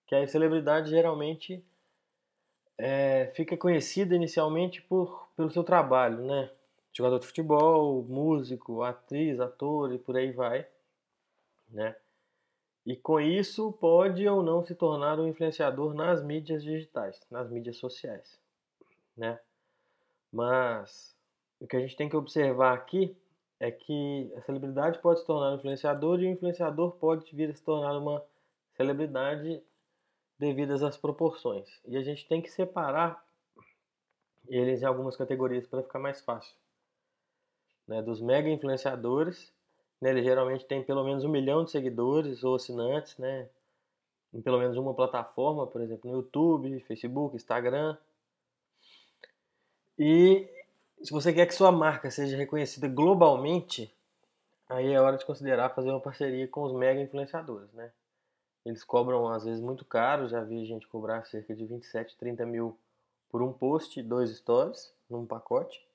[0.06, 1.66] Que a celebridade geralmente
[2.78, 6.52] é, fica conhecida inicialmente por, pelo seu trabalho, né?
[6.94, 10.68] Jogador de futebol, músico, atriz, ator e por aí vai,
[11.70, 11.96] né?
[12.86, 17.78] E com isso pode ou não se tornar um influenciador nas mídias digitais, nas mídias
[17.78, 18.42] sociais
[19.16, 19.40] né?
[20.32, 21.16] Mas
[21.60, 23.16] o que a gente tem que observar aqui
[23.60, 27.54] é que a celebridade pode se tornar um influenciador e o influenciador pode vir a
[27.54, 28.24] se tornar uma
[28.76, 29.62] celebridade
[30.40, 31.70] devido às proporções.
[31.86, 33.24] E a gente tem que separar
[34.48, 36.56] eles em algumas categorias para ficar mais fácil.
[37.92, 38.02] Né?
[38.02, 39.52] Dos mega influenciadores,
[40.00, 40.12] né?
[40.12, 43.50] ele geralmente tem pelo menos um milhão de seguidores ou assinantes, né?
[44.34, 47.98] em pelo menos uma plataforma, por exemplo, no YouTube, Facebook, Instagram.
[50.00, 50.48] E
[51.04, 53.94] se você quer que sua marca seja reconhecida globalmente,
[54.70, 57.92] aí é hora de considerar fazer uma parceria com os mega influenciadores, né?
[58.66, 62.80] Eles cobram às vezes muito caro, já vi gente cobrar cerca de 27, 30 mil
[63.30, 65.86] por um post, dois stories, num pacote,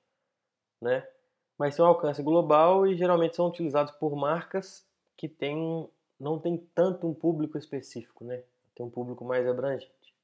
[0.79, 1.09] né?
[1.59, 5.88] Mas tem um alcance global e geralmente são utilizados por marcas que têm
[6.19, 8.42] não tem tanto um público específico, né?
[8.75, 10.14] Tem um público mais abrangente.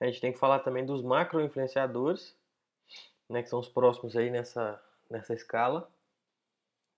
[0.00, 2.34] A gente tem que falar também dos macro influenciadores,
[3.28, 5.90] né, que são os próximos aí nessa, nessa escala.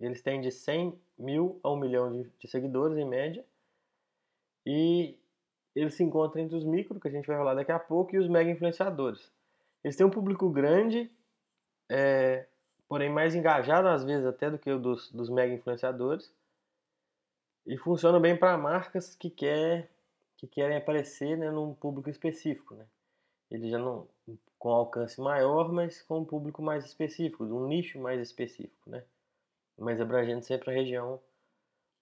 [0.00, 3.44] Eles têm de 100 mil a 1 milhão de, de seguidores em média.
[4.64, 5.18] E
[5.74, 8.18] eles se encontram entre os micro, que a gente vai falar daqui a pouco, e
[8.18, 9.32] os mega influenciadores.
[9.82, 11.11] Eles têm um público grande,
[11.88, 12.46] é,
[12.92, 16.31] porém mais engajado às vezes até do que o dos, dos mega influenciadores.
[17.64, 19.88] E funciona bem para marcas que, quer,
[20.37, 22.74] que querem aparecer né, num público específico.
[22.74, 22.85] Né?
[23.50, 24.07] Ele já não
[24.59, 29.02] com alcance maior, mas com um público mais específico, um nicho mais específico, né?
[29.78, 31.18] Mas abrangendo sempre a região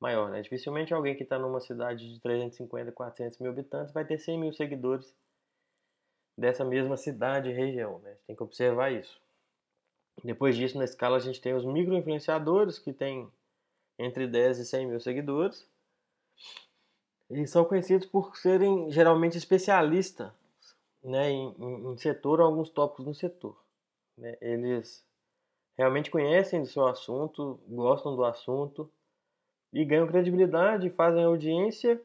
[0.00, 0.42] maior, né?
[0.42, 4.52] Dificilmente alguém que está numa cidade de 350, 400 mil habitantes vai ter 100 mil
[4.52, 5.14] seguidores
[6.36, 8.16] dessa mesma cidade e região, né?
[8.26, 9.20] Tem que observar isso.
[10.22, 13.30] Depois disso, na escala, a gente tem os micro-influenciadores, que tem
[13.98, 15.66] entre 10 e 100 mil seguidores.
[17.30, 20.32] E são conhecidos por serem geralmente especialistas
[21.02, 23.56] né, em, em, setor ou alguns tópicos no setor.
[24.16, 24.36] Né?
[24.40, 25.04] Eles
[25.76, 28.90] realmente conhecem do seu assunto, gostam do assunto
[29.72, 32.02] e ganham credibilidade, fazem audiência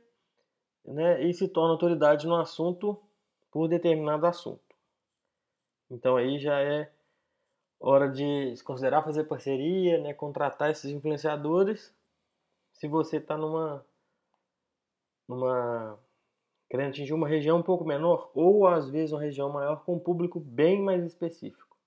[0.86, 2.98] né, e se tornam autoridade no assunto
[3.52, 4.62] por determinado assunto.
[5.90, 6.92] Então aí já é
[7.80, 11.94] hora de considerar fazer parceria, né, contratar esses influenciadores.
[12.74, 13.86] Se você está numa,
[15.28, 16.00] numa
[16.70, 20.00] querendo atingir uma região um pouco menor ou às vezes uma região maior com um
[20.00, 21.78] público bem mais específico.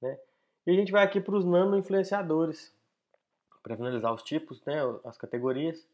[0.00, 0.18] Né?
[0.66, 2.74] E a gente vai aqui para os nano influenciadores,
[3.62, 5.86] para finalizar os tipos, né, as categorias,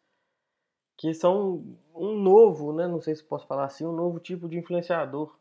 [0.97, 4.59] que são um novo, né, não sei se posso falar assim, um novo tipo de
[4.59, 5.37] influenciador,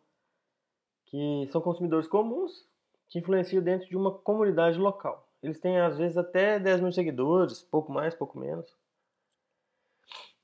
[1.05, 2.67] que são consumidores comuns
[3.09, 5.27] que influenciam dentro de uma comunidade local.
[5.41, 8.73] Eles têm às vezes até 10 mil seguidores, pouco mais, pouco menos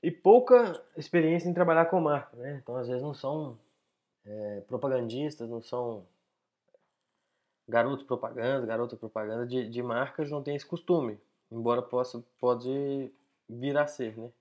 [0.01, 2.59] e pouca experiência em trabalhar com marca, né?
[2.61, 3.57] Então, às vezes, não são
[4.25, 6.05] é, propagandistas, não são
[7.67, 11.19] garotos propaganda, garota propaganda de, de marcas, não tem esse costume,
[11.51, 13.11] embora possa pode
[13.47, 14.31] vir a ser, né?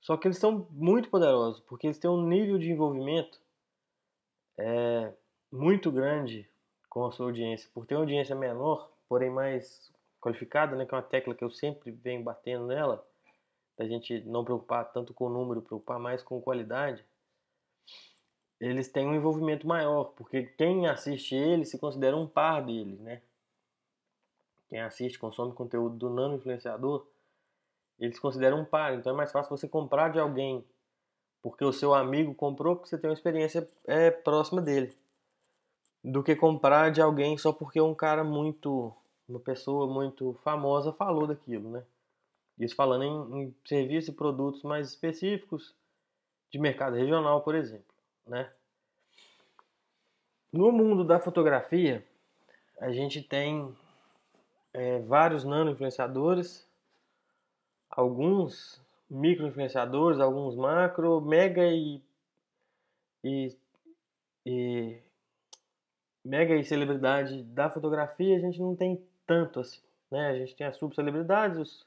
[0.00, 3.40] Só que eles são muito poderosos, porque eles têm um nível de envolvimento
[4.58, 5.12] é,
[5.50, 6.48] muito grande
[6.92, 7.70] com a sua audiência.
[7.72, 11.50] Por ter uma audiência menor, porém mais qualificada, né, que é uma tecla que eu
[11.50, 13.02] sempre venho batendo nela,
[13.78, 17.02] da gente não preocupar tanto com o número, preocupar mais com qualidade,
[18.60, 23.22] eles têm um envolvimento maior, porque quem assiste ele se considera um par dele, né?
[24.68, 27.06] Quem assiste, consome conteúdo do nano influenciador,
[27.98, 30.62] eles consideram um par, então é mais fácil você comprar de alguém
[31.40, 34.94] porque o seu amigo comprou porque você tem uma experiência é, próxima dele,
[36.02, 38.92] do que comprar de alguém só porque um cara muito,
[39.28, 41.84] uma pessoa muito famosa falou daquilo, né?
[42.58, 45.74] Isso falando em, em serviços e produtos mais específicos
[46.50, 47.92] de mercado regional, por exemplo.
[48.26, 48.50] Né?
[50.52, 52.06] No mundo da fotografia,
[52.78, 53.74] a gente tem
[54.74, 56.68] é, vários nano-influenciadores,
[57.90, 62.02] alguns micro-influenciadores, alguns macro, mega e,
[63.24, 63.56] e,
[64.44, 64.98] e
[66.24, 69.80] mega e celebridade da fotografia, a gente não tem tanto assim.
[70.10, 70.28] Né?
[70.28, 71.86] A gente tem as subcelebridades, os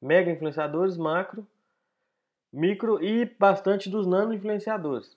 [0.00, 1.46] mega influenciadores, macro,
[2.52, 5.16] micro e bastante dos nano influenciadores.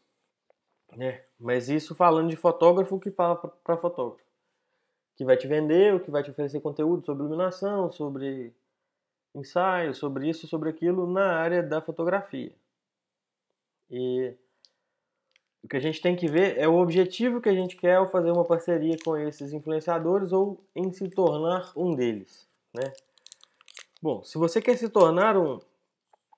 [0.95, 1.21] Né?
[1.39, 4.23] Mas isso falando de fotógrafo que fala para fotógrafo.
[5.15, 8.53] Que vai te vender, o que vai te oferecer conteúdo sobre iluminação, sobre
[9.33, 12.53] ensaio, sobre isso, sobre aquilo na área da fotografia.
[13.89, 14.33] E
[15.65, 18.07] o que a gente tem que ver é o objetivo que a gente quer ao
[18.07, 22.93] fazer uma parceria com esses influenciadores ou em se tornar um deles, né?
[23.99, 25.59] Bom, se você quer se tornar um,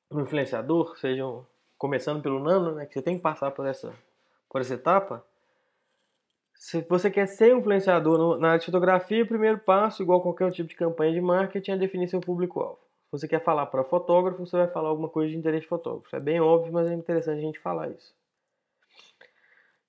[0.10, 1.44] um influenciador, seja um,
[1.78, 3.94] começando pelo nano, né, que você tem que passar por essa,
[4.50, 5.22] por essa etapa,
[6.56, 10.70] se você quer ser influenciador na área de fotografia, o primeiro passo, igual qualquer tipo
[10.70, 12.80] de campanha de marketing, é definir seu público-alvo.
[13.08, 16.16] Se você quer falar para fotógrafo, você vai falar alguma coisa de interesse de fotógrafo.
[16.16, 18.16] É bem óbvio, mas é interessante a gente falar isso.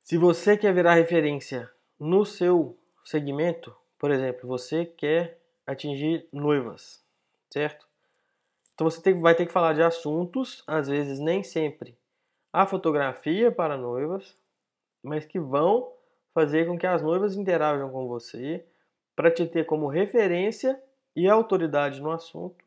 [0.08, 7.04] Se você quer virar referência no seu segmento, por exemplo, você quer atingir noivas,
[7.52, 7.86] certo?
[8.72, 11.94] Então você tem, vai ter que falar de assuntos, às vezes nem sempre
[12.50, 14.34] a fotografia para noivas,
[15.02, 15.92] mas que vão
[16.32, 18.64] fazer com que as noivas interajam com você
[19.14, 20.82] para te ter como referência
[21.14, 22.64] e autoridade no assunto,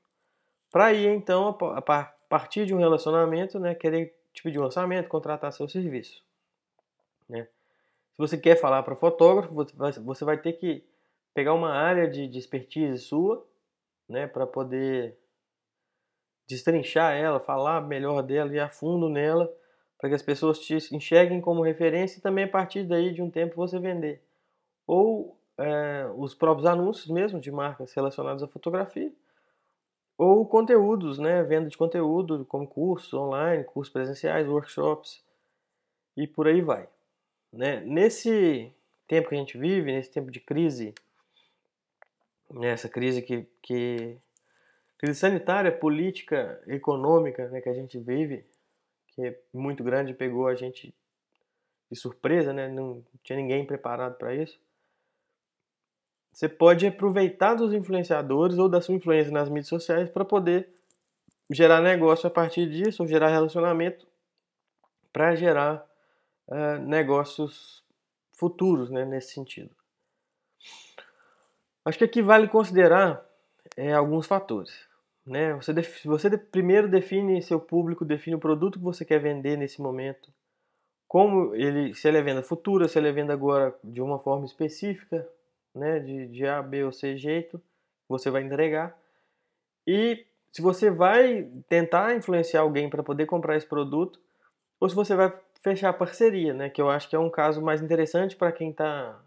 [0.72, 5.52] para ir então a partir de um relacionamento, né, querer te pedir um orçamento, contratar
[5.52, 6.22] seu serviço,
[7.32, 7.48] né?
[8.14, 9.54] Se você quer falar para fotógrafo,
[10.04, 10.86] você vai ter que
[11.34, 13.46] pegar uma área de, de expertise sua
[14.08, 15.18] né, para poder
[16.48, 19.52] destrinchar ela, falar melhor dela e a fundo nela,
[19.98, 23.32] para que as pessoas te enxerguem como referência e também a partir daí de um
[23.32, 24.22] tempo você vender.
[24.86, 29.12] Ou é, os próprios anúncios mesmo de marcas relacionadas à fotografia,
[30.18, 35.24] ou conteúdos, né, venda de conteúdo, como cursos online, cursos presenciais, workshops
[36.18, 36.88] e por aí vai.
[37.52, 37.82] Né?
[37.82, 38.74] Nesse
[39.08, 40.93] tempo que a gente vive, nesse tempo de crise,
[42.49, 44.18] nessa crise que, que
[44.97, 48.45] crise sanitária, política, econômica né, que a gente vive,
[49.10, 50.93] que é muito grande, pegou a gente
[51.91, 52.70] de surpresa, né?
[52.70, 54.58] não tinha ninguém preparado para isso.
[56.32, 60.70] Você pode aproveitar dos influenciadores ou da sua influência nas mídias sociais para poder
[61.49, 64.08] gerar negócio a partir disso, ou gerar relacionamento
[65.12, 65.86] para gerar
[66.48, 67.84] uh, negócios
[68.34, 69.76] futuros né, nesse sentido.
[71.86, 73.26] Acho que aqui vale considerar
[73.76, 74.88] é, alguns fatores.
[75.26, 75.54] Né?
[75.54, 79.82] Você, def você primeiro define seu público, define o produto que você quer vender nesse
[79.82, 80.32] momento,
[81.08, 84.46] como ele, se ele é venda futura, se ele é venda agora de uma forma
[84.46, 85.28] específica,
[85.76, 87.62] né, de, de A, B ou C jeito,
[88.08, 88.98] você vai entregar.
[89.86, 94.20] E se você vai tentar influenciar alguém para poder comprar esse produto,
[94.80, 97.82] ou se você vai fechar parceria, né, que eu acho que é um caso mais
[97.82, 99.24] interessante para quem tá,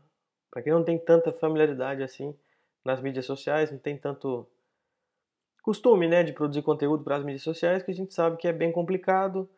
[0.51, 2.37] para quem não tem tanta familiaridade assim
[2.85, 4.47] nas mídias sociais, não tem tanto
[5.63, 8.53] costume, né, de produzir conteúdo para as mídias sociais, que a gente sabe que é
[8.53, 9.49] bem complicado.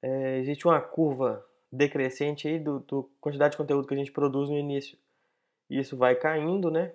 [0.00, 4.48] É, existe uma curva decrescente aí do, do quantidade de conteúdo que a gente produz
[4.48, 4.96] no início
[5.78, 6.92] isso vai caindo, né?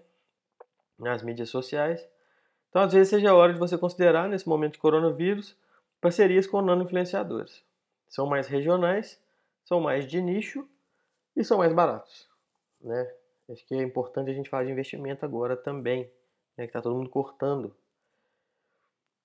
[0.97, 2.07] Nas mídias sociais.
[2.69, 5.55] Então, às vezes, seja a hora de você considerar, nesse momento de coronavírus,
[6.01, 7.63] parcerias com nano-influenciadores.
[8.07, 9.19] São mais regionais,
[9.65, 10.67] são mais de nicho
[11.35, 12.27] e são mais baratos,
[12.81, 13.13] né?
[13.49, 16.03] Acho que é importante a gente falar de investimento agora também,
[16.57, 16.65] né?
[16.65, 17.75] Que está todo mundo cortando.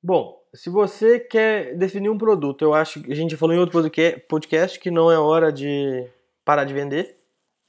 [0.03, 3.81] Bom, se você quer definir um produto, eu acho que a gente falou em outro
[4.29, 6.09] podcast que não é hora de
[6.45, 7.17] parar de vender,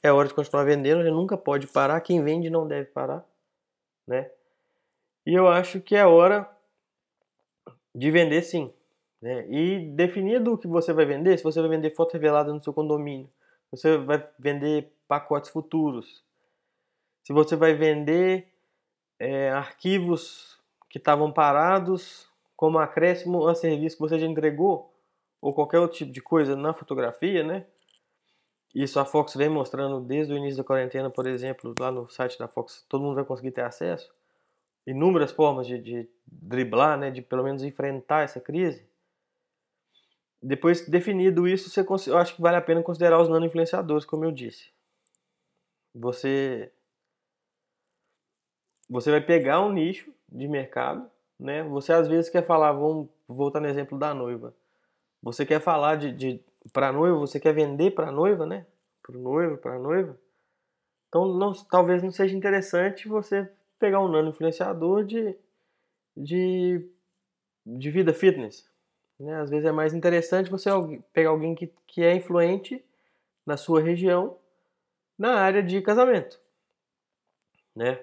[0.02, 3.24] é hora de continuar vendendo, a gente nunca pode parar, quem vende não deve parar,
[4.08, 4.32] né?
[5.26, 6.50] E eu acho que é hora
[7.94, 8.74] de vender sim,
[9.24, 9.48] né?
[9.50, 12.74] E definido o que você vai vender, se você vai vender foto revelada no seu
[12.74, 13.30] condomínio,
[13.72, 16.22] você vai vender pacotes futuros,
[17.24, 18.50] se você vai vender
[19.18, 20.60] é, arquivos
[20.90, 24.94] que estavam parados como acréscimo a serviço que você já entregou,
[25.42, 27.66] ou qualquer outro tipo de coisa na fotografia, né?
[28.76, 32.38] Isso a Fox vem mostrando desde o início da quarentena, por exemplo, lá no site
[32.38, 34.14] da Fox, todo mundo vai conseguir ter acesso.
[34.86, 38.92] Inúmeras formas de, de driblar, né, de pelo menos enfrentar essa crise.
[40.44, 44.32] Depois definido isso, você, eu acho que vale a pena considerar os nano-influenciadores, como eu
[44.32, 44.72] disse.
[45.96, 46.70] Você,
[48.90, 51.64] você vai pegar um nicho de mercado, né?
[51.64, 54.54] Você às vezes quer falar, vamos voltar no exemplo da noiva.
[55.22, 58.66] Você quer falar de, de para noiva, você quer vender para noiva, né?
[59.02, 60.20] Para o noivo, para noiva.
[61.08, 65.38] Então, não, talvez não seja interessante você pegar um nano influenciador de,
[66.18, 66.86] de,
[67.66, 68.73] de vida fitness.
[69.24, 69.40] Né?
[69.40, 70.70] Às vezes é mais interessante você
[71.14, 72.84] pegar alguém que, que é influente
[73.46, 74.38] na sua região
[75.18, 76.40] na área de casamento.
[77.74, 78.00] Né?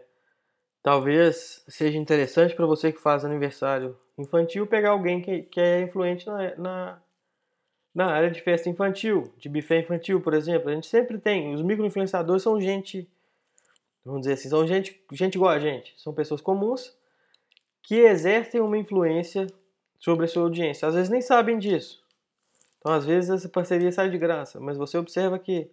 [0.82, 6.26] Talvez seja interessante para você que faz aniversário infantil pegar alguém que, que é influente
[6.26, 7.02] na, na,
[7.94, 11.54] na área de festa infantil, de buffet infantil, por exemplo, a gente sempre tem.
[11.54, 13.06] Os microinfluenciadores são gente,
[14.02, 15.92] vamos dizer assim, são gente, gente igual a gente.
[16.00, 16.96] São pessoas comuns
[17.82, 19.46] que exercem uma influência
[20.01, 20.88] sobre a sua audiência.
[20.88, 22.03] Às vezes nem sabem disso.
[22.78, 25.70] Então, às vezes, essa parceria sai de graça, mas você observa que,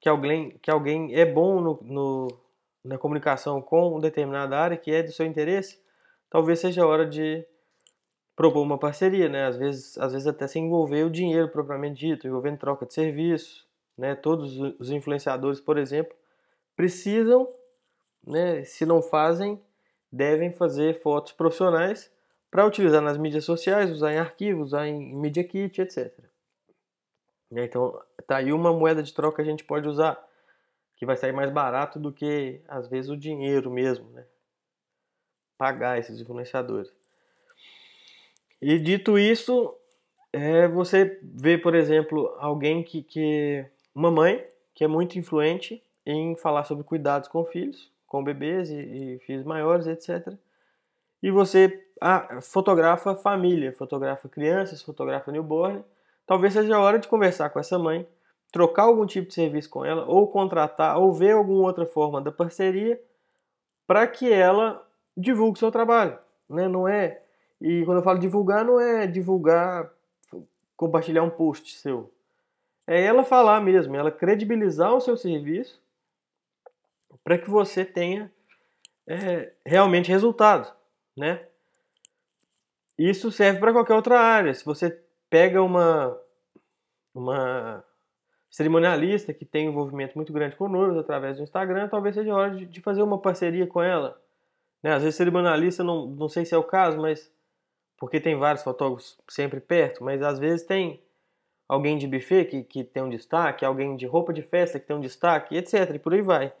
[0.00, 2.28] que, alguém, que alguém é bom no, no,
[2.82, 5.78] na comunicação com determinada área que é do seu interesse,
[6.30, 7.46] talvez seja a hora de
[8.34, 9.46] propor uma parceria, né?
[9.46, 13.68] Às vezes, às vezes até se envolver o dinheiro propriamente dito, envolvendo troca de serviço,
[13.96, 14.14] né?
[14.14, 16.16] Todos os influenciadores, por exemplo,
[16.74, 17.46] precisam,
[18.26, 18.64] né?
[18.64, 19.60] Se não fazem,
[20.10, 22.10] devem fazer fotos profissionais
[22.52, 26.12] para utilizar nas mídias sociais, usar em arquivos, usar em Media Kit, etc.
[27.50, 30.22] Então, tá aí uma moeda de troca que a gente pode usar,
[30.94, 34.26] que vai sair mais barato do que, às vezes, o dinheiro mesmo, né?
[35.56, 36.92] Pagar esses influenciadores.
[38.60, 39.74] E dito isso,
[40.30, 43.64] é, você vê, por exemplo, alguém que, que.
[43.94, 48.76] Uma mãe que é muito influente em falar sobre cuidados com filhos, com bebês e,
[48.76, 50.36] e filhos maiores, etc.
[51.22, 55.84] E você ah, fotografa família, fotografa crianças, fotografa newborn.
[56.26, 58.06] Talvez seja a hora de conversar com essa mãe,
[58.50, 62.32] trocar algum tipo de serviço com ela, ou contratar, ou ver alguma outra forma da
[62.32, 63.00] parceria
[63.86, 64.84] para que ela
[65.16, 66.18] divulgue seu trabalho.
[66.50, 66.66] Né?
[66.66, 67.22] Não é
[67.60, 69.88] E quando eu falo divulgar, não é divulgar,
[70.76, 72.10] compartilhar um post seu.
[72.84, 75.80] É ela falar mesmo, ela credibilizar o seu serviço
[77.22, 78.32] para que você tenha
[79.06, 80.72] é, realmente resultado,
[81.16, 81.46] né?
[82.98, 84.52] Isso serve para qualquer outra área.
[84.54, 86.18] Se você pega uma
[87.14, 87.84] uma
[88.50, 92.66] cerimonialista que tem um envolvimento muito grande conosco através do Instagram, talvez seja hora de,
[92.66, 94.20] de fazer uma parceria com ela.
[94.82, 94.92] Né?
[94.92, 97.30] Às vezes cerimonialista, não, não sei se é o caso, mas
[97.98, 101.00] porque tem vários fotógrafos sempre perto, mas às vezes tem
[101.68, 104.96] alguém de buffet que, que tem um destaque, alguém de roupa de festa que tem
[104.96, 105.94] um destaque, etc.
[105.94, 106.52] E por aí vai.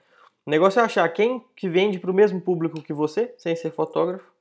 [0.46, 3.70] O negócio é achar quem que vende para o mesmo público que você, sem ser
[3.70, 4.31] fotógrafo,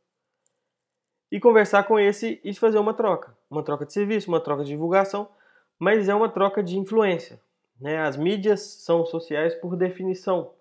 [1.32, 3.36] e conversar com esse e fazer uma troca.
[3.50, 5.30] Uma troca de serviço, uma troca de divulgação,
[5.80, 7.40] mas é uma troca de influência.
[7.80, 7.98] Né?
[8.00, 10.54] As mídias são sociais por definição.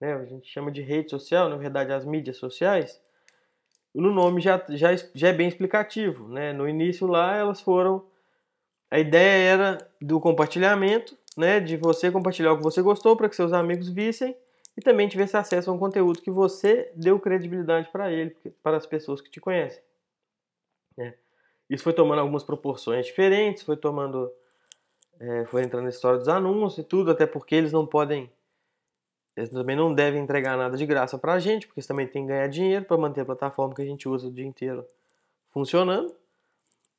[0.00, 0.14] Né?
[0.14, 3.00] A gente chama de rede social, na verdade, as mídias sociais
[3.94, 6.28] no nome já, já, já é bem explicativo.
[6.28, 6.52] Né?
[6.52, 8.04] No início lá elas foram.
[8.90, 11.60] A ideia era do compartilhamento, né?
[11.60, 14.36] de você compartilhar o que você gostou para que seus amigos vissem
[14.76, 18.86] e também tivesse acesso a um conteúdo que você deu credibilidade para ele, para as
[18.86, 19.82] pessoas que te conhecem.
[21.68, 24.30] Isso foi tomando algumas proporções diferentes, foi tomando.
[25.18, 28.30] É, foi entrando na história dos anúncios e tudo, até porque eles não podem
[29.36, 32.22] eles também não devem entregar nada de graça para a gente, porque eles também têm
[32.22, 34.86] que ganhar dinheiro para manter a plataforma que a gente usa o dia inteiro
[35.50, 36.14] funcionando.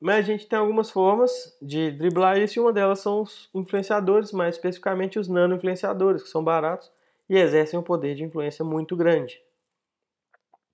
[0.01, 4.33] Mas a gente tem algumas formas de driblar isso e uma delas são os influenciadores,
[4.33, 6.91] mais especificamente os nano-influenciadores, que são baratos
[7.29, 9.41] e exercem um poder de influência muito grande.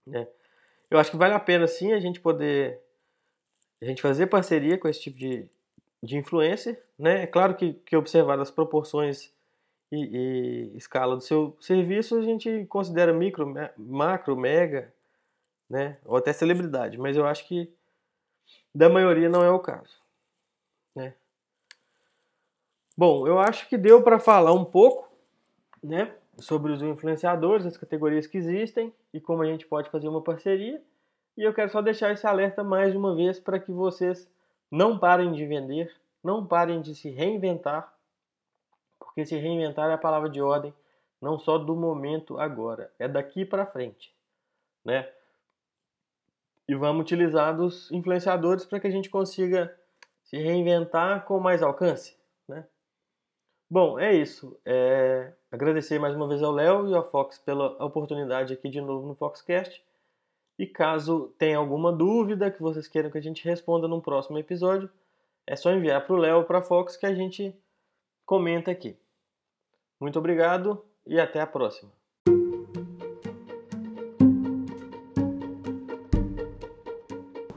[0.05, 0.27] Né?
[0.89, 2.81] Eu acho que vale a pena sim a gente poder
[3.81, 5.47] a gente fazer parceria com esse tipo de,
[6.03, 6.81] de influencer.
[6.97, 7.23] Né?
[7.23, 9.33] É claro que, que observar as proporções
[9.91, 14.93] e, e, escala do seu serviço, a gente considera micro, macro, mega,
[15.69, 15.97] né?
[16.05, 17.73] Ou até celebridade, mas eu acho que
[18.73, 19.97] da maioria não é o caso,
[20.95, 21.13] né?
[22.97, 25.09] Bom, eu acho que deu para falar um pouco,
[25.81, 30.21] né, sobre os influenciadores, as categorias que existem e como a gente pode fazer uma
[30.21, 30.81] parceria.
[31.37, 34.29] E eu quero só deixar esse alerta mais uma vez para que vocês
[34.69, 37.93] não parem de vender, não parem de se reinventar
[39.11, 40.73] porque se reinventar é a palavra de ordem
[41.21, 44.15] não só do momento agora, é daqui para frente,
[44.83, 45.07] né?
[46.67, 49.77] E vamos utilizar dos influenciadores para que a gente consiga
[50.23, 52.17] se reinventar com mais alcance,
[52.47, 52.65] né?
[53.69, 54.57] Bom, é isso.
[54.65, 55.33] É...
[55.51, 59.15] Agradecer mais uma vez ao Léo e ao Fox pela oportunidade aqui de novo no
[59.15, 59.83] Foxcast.
[60.61, 64.87] E caso tenha alguma dúvida que vocês queiram que a gente responda num próximo episódio,
[65.47, 67.51] é só enviar para o Léo ou para a Fox que a gente
[68.27, 68.95] comenta aqui.
[69.99, 71.91] Muito obrigado e até a próxima.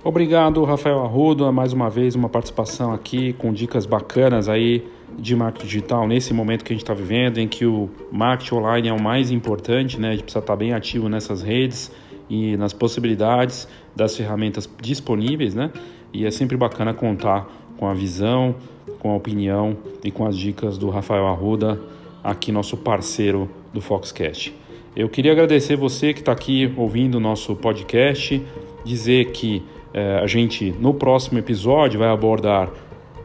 [0.03, 4.83] Obrigado, Rafael Arrudo, mais uma vez uma participação aqui com dicas bacanas aí
[5.19, 8.89] de marketing digital nesse momento que a gente está vivendo, em que o marketing online
[8.89, 10.09] é o mais importante, né?
[10.09, 11.93] A gente precisa estar tá bem ativo nessas redes
[12.29, 15.71] e nas possibilidades das ferramentas disponíveis, né?
[16.13, 18.55] E é sempre bacana contar com a visão,
[18.99, 21.81] com a opinião e com as dicas do Rafael Arruda
[22.23, 24.55] aqui nosso parceiro do Foxcast.
[24.97, 28.41] Eu queria agradecer você que está aqui ouvindo o nosso podcast,
[28.85, 29.63] dizer que
[29.93, 32.71] eh, a gente no próximo episódio vai abordar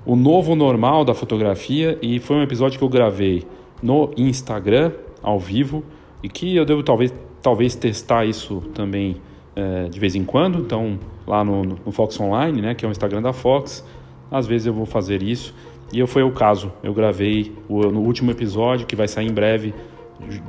[0.06, 3.46] o novo normal da fotografia e foi um episódio que eu gravei
[3.82, 4.92] no Instagram
[5.22, 5.84] ao vivo
[6.24, 9.18] e que eu devo talvez, talvez testar isso também
[9.56, 10.60] eh, de vez em quando.
[10.60, 13.86] Então lá no, no Fox Online, né, que é o Instagram da Fox,
[14.32, 15.54] às vezes eu vou fazer isso
[15.92, 16.72] e foi o caso.
[16.84, 19.74] Eu gravei o, no último episódio, que vai sair em breve,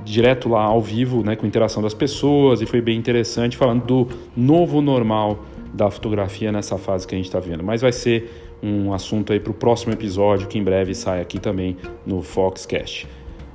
[0.04, 4.08] direto lá ao vivo, né, com interação das pessoas, e foi bem interessante, falando do
[4.36, 5.40] novo normal
[5.72, 7.62] da fotografia nessa fase que a gente está vendo.
[7.62, 11.38] Mas vai ser um assunto aí para o próximo episódio, que em breve sai aqui
[11.38, 13.08] também no Foxcast.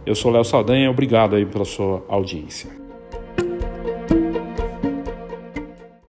[0.06, 2.75] Eu sou Léo Saldanha, obrigado aí pela sua audiência.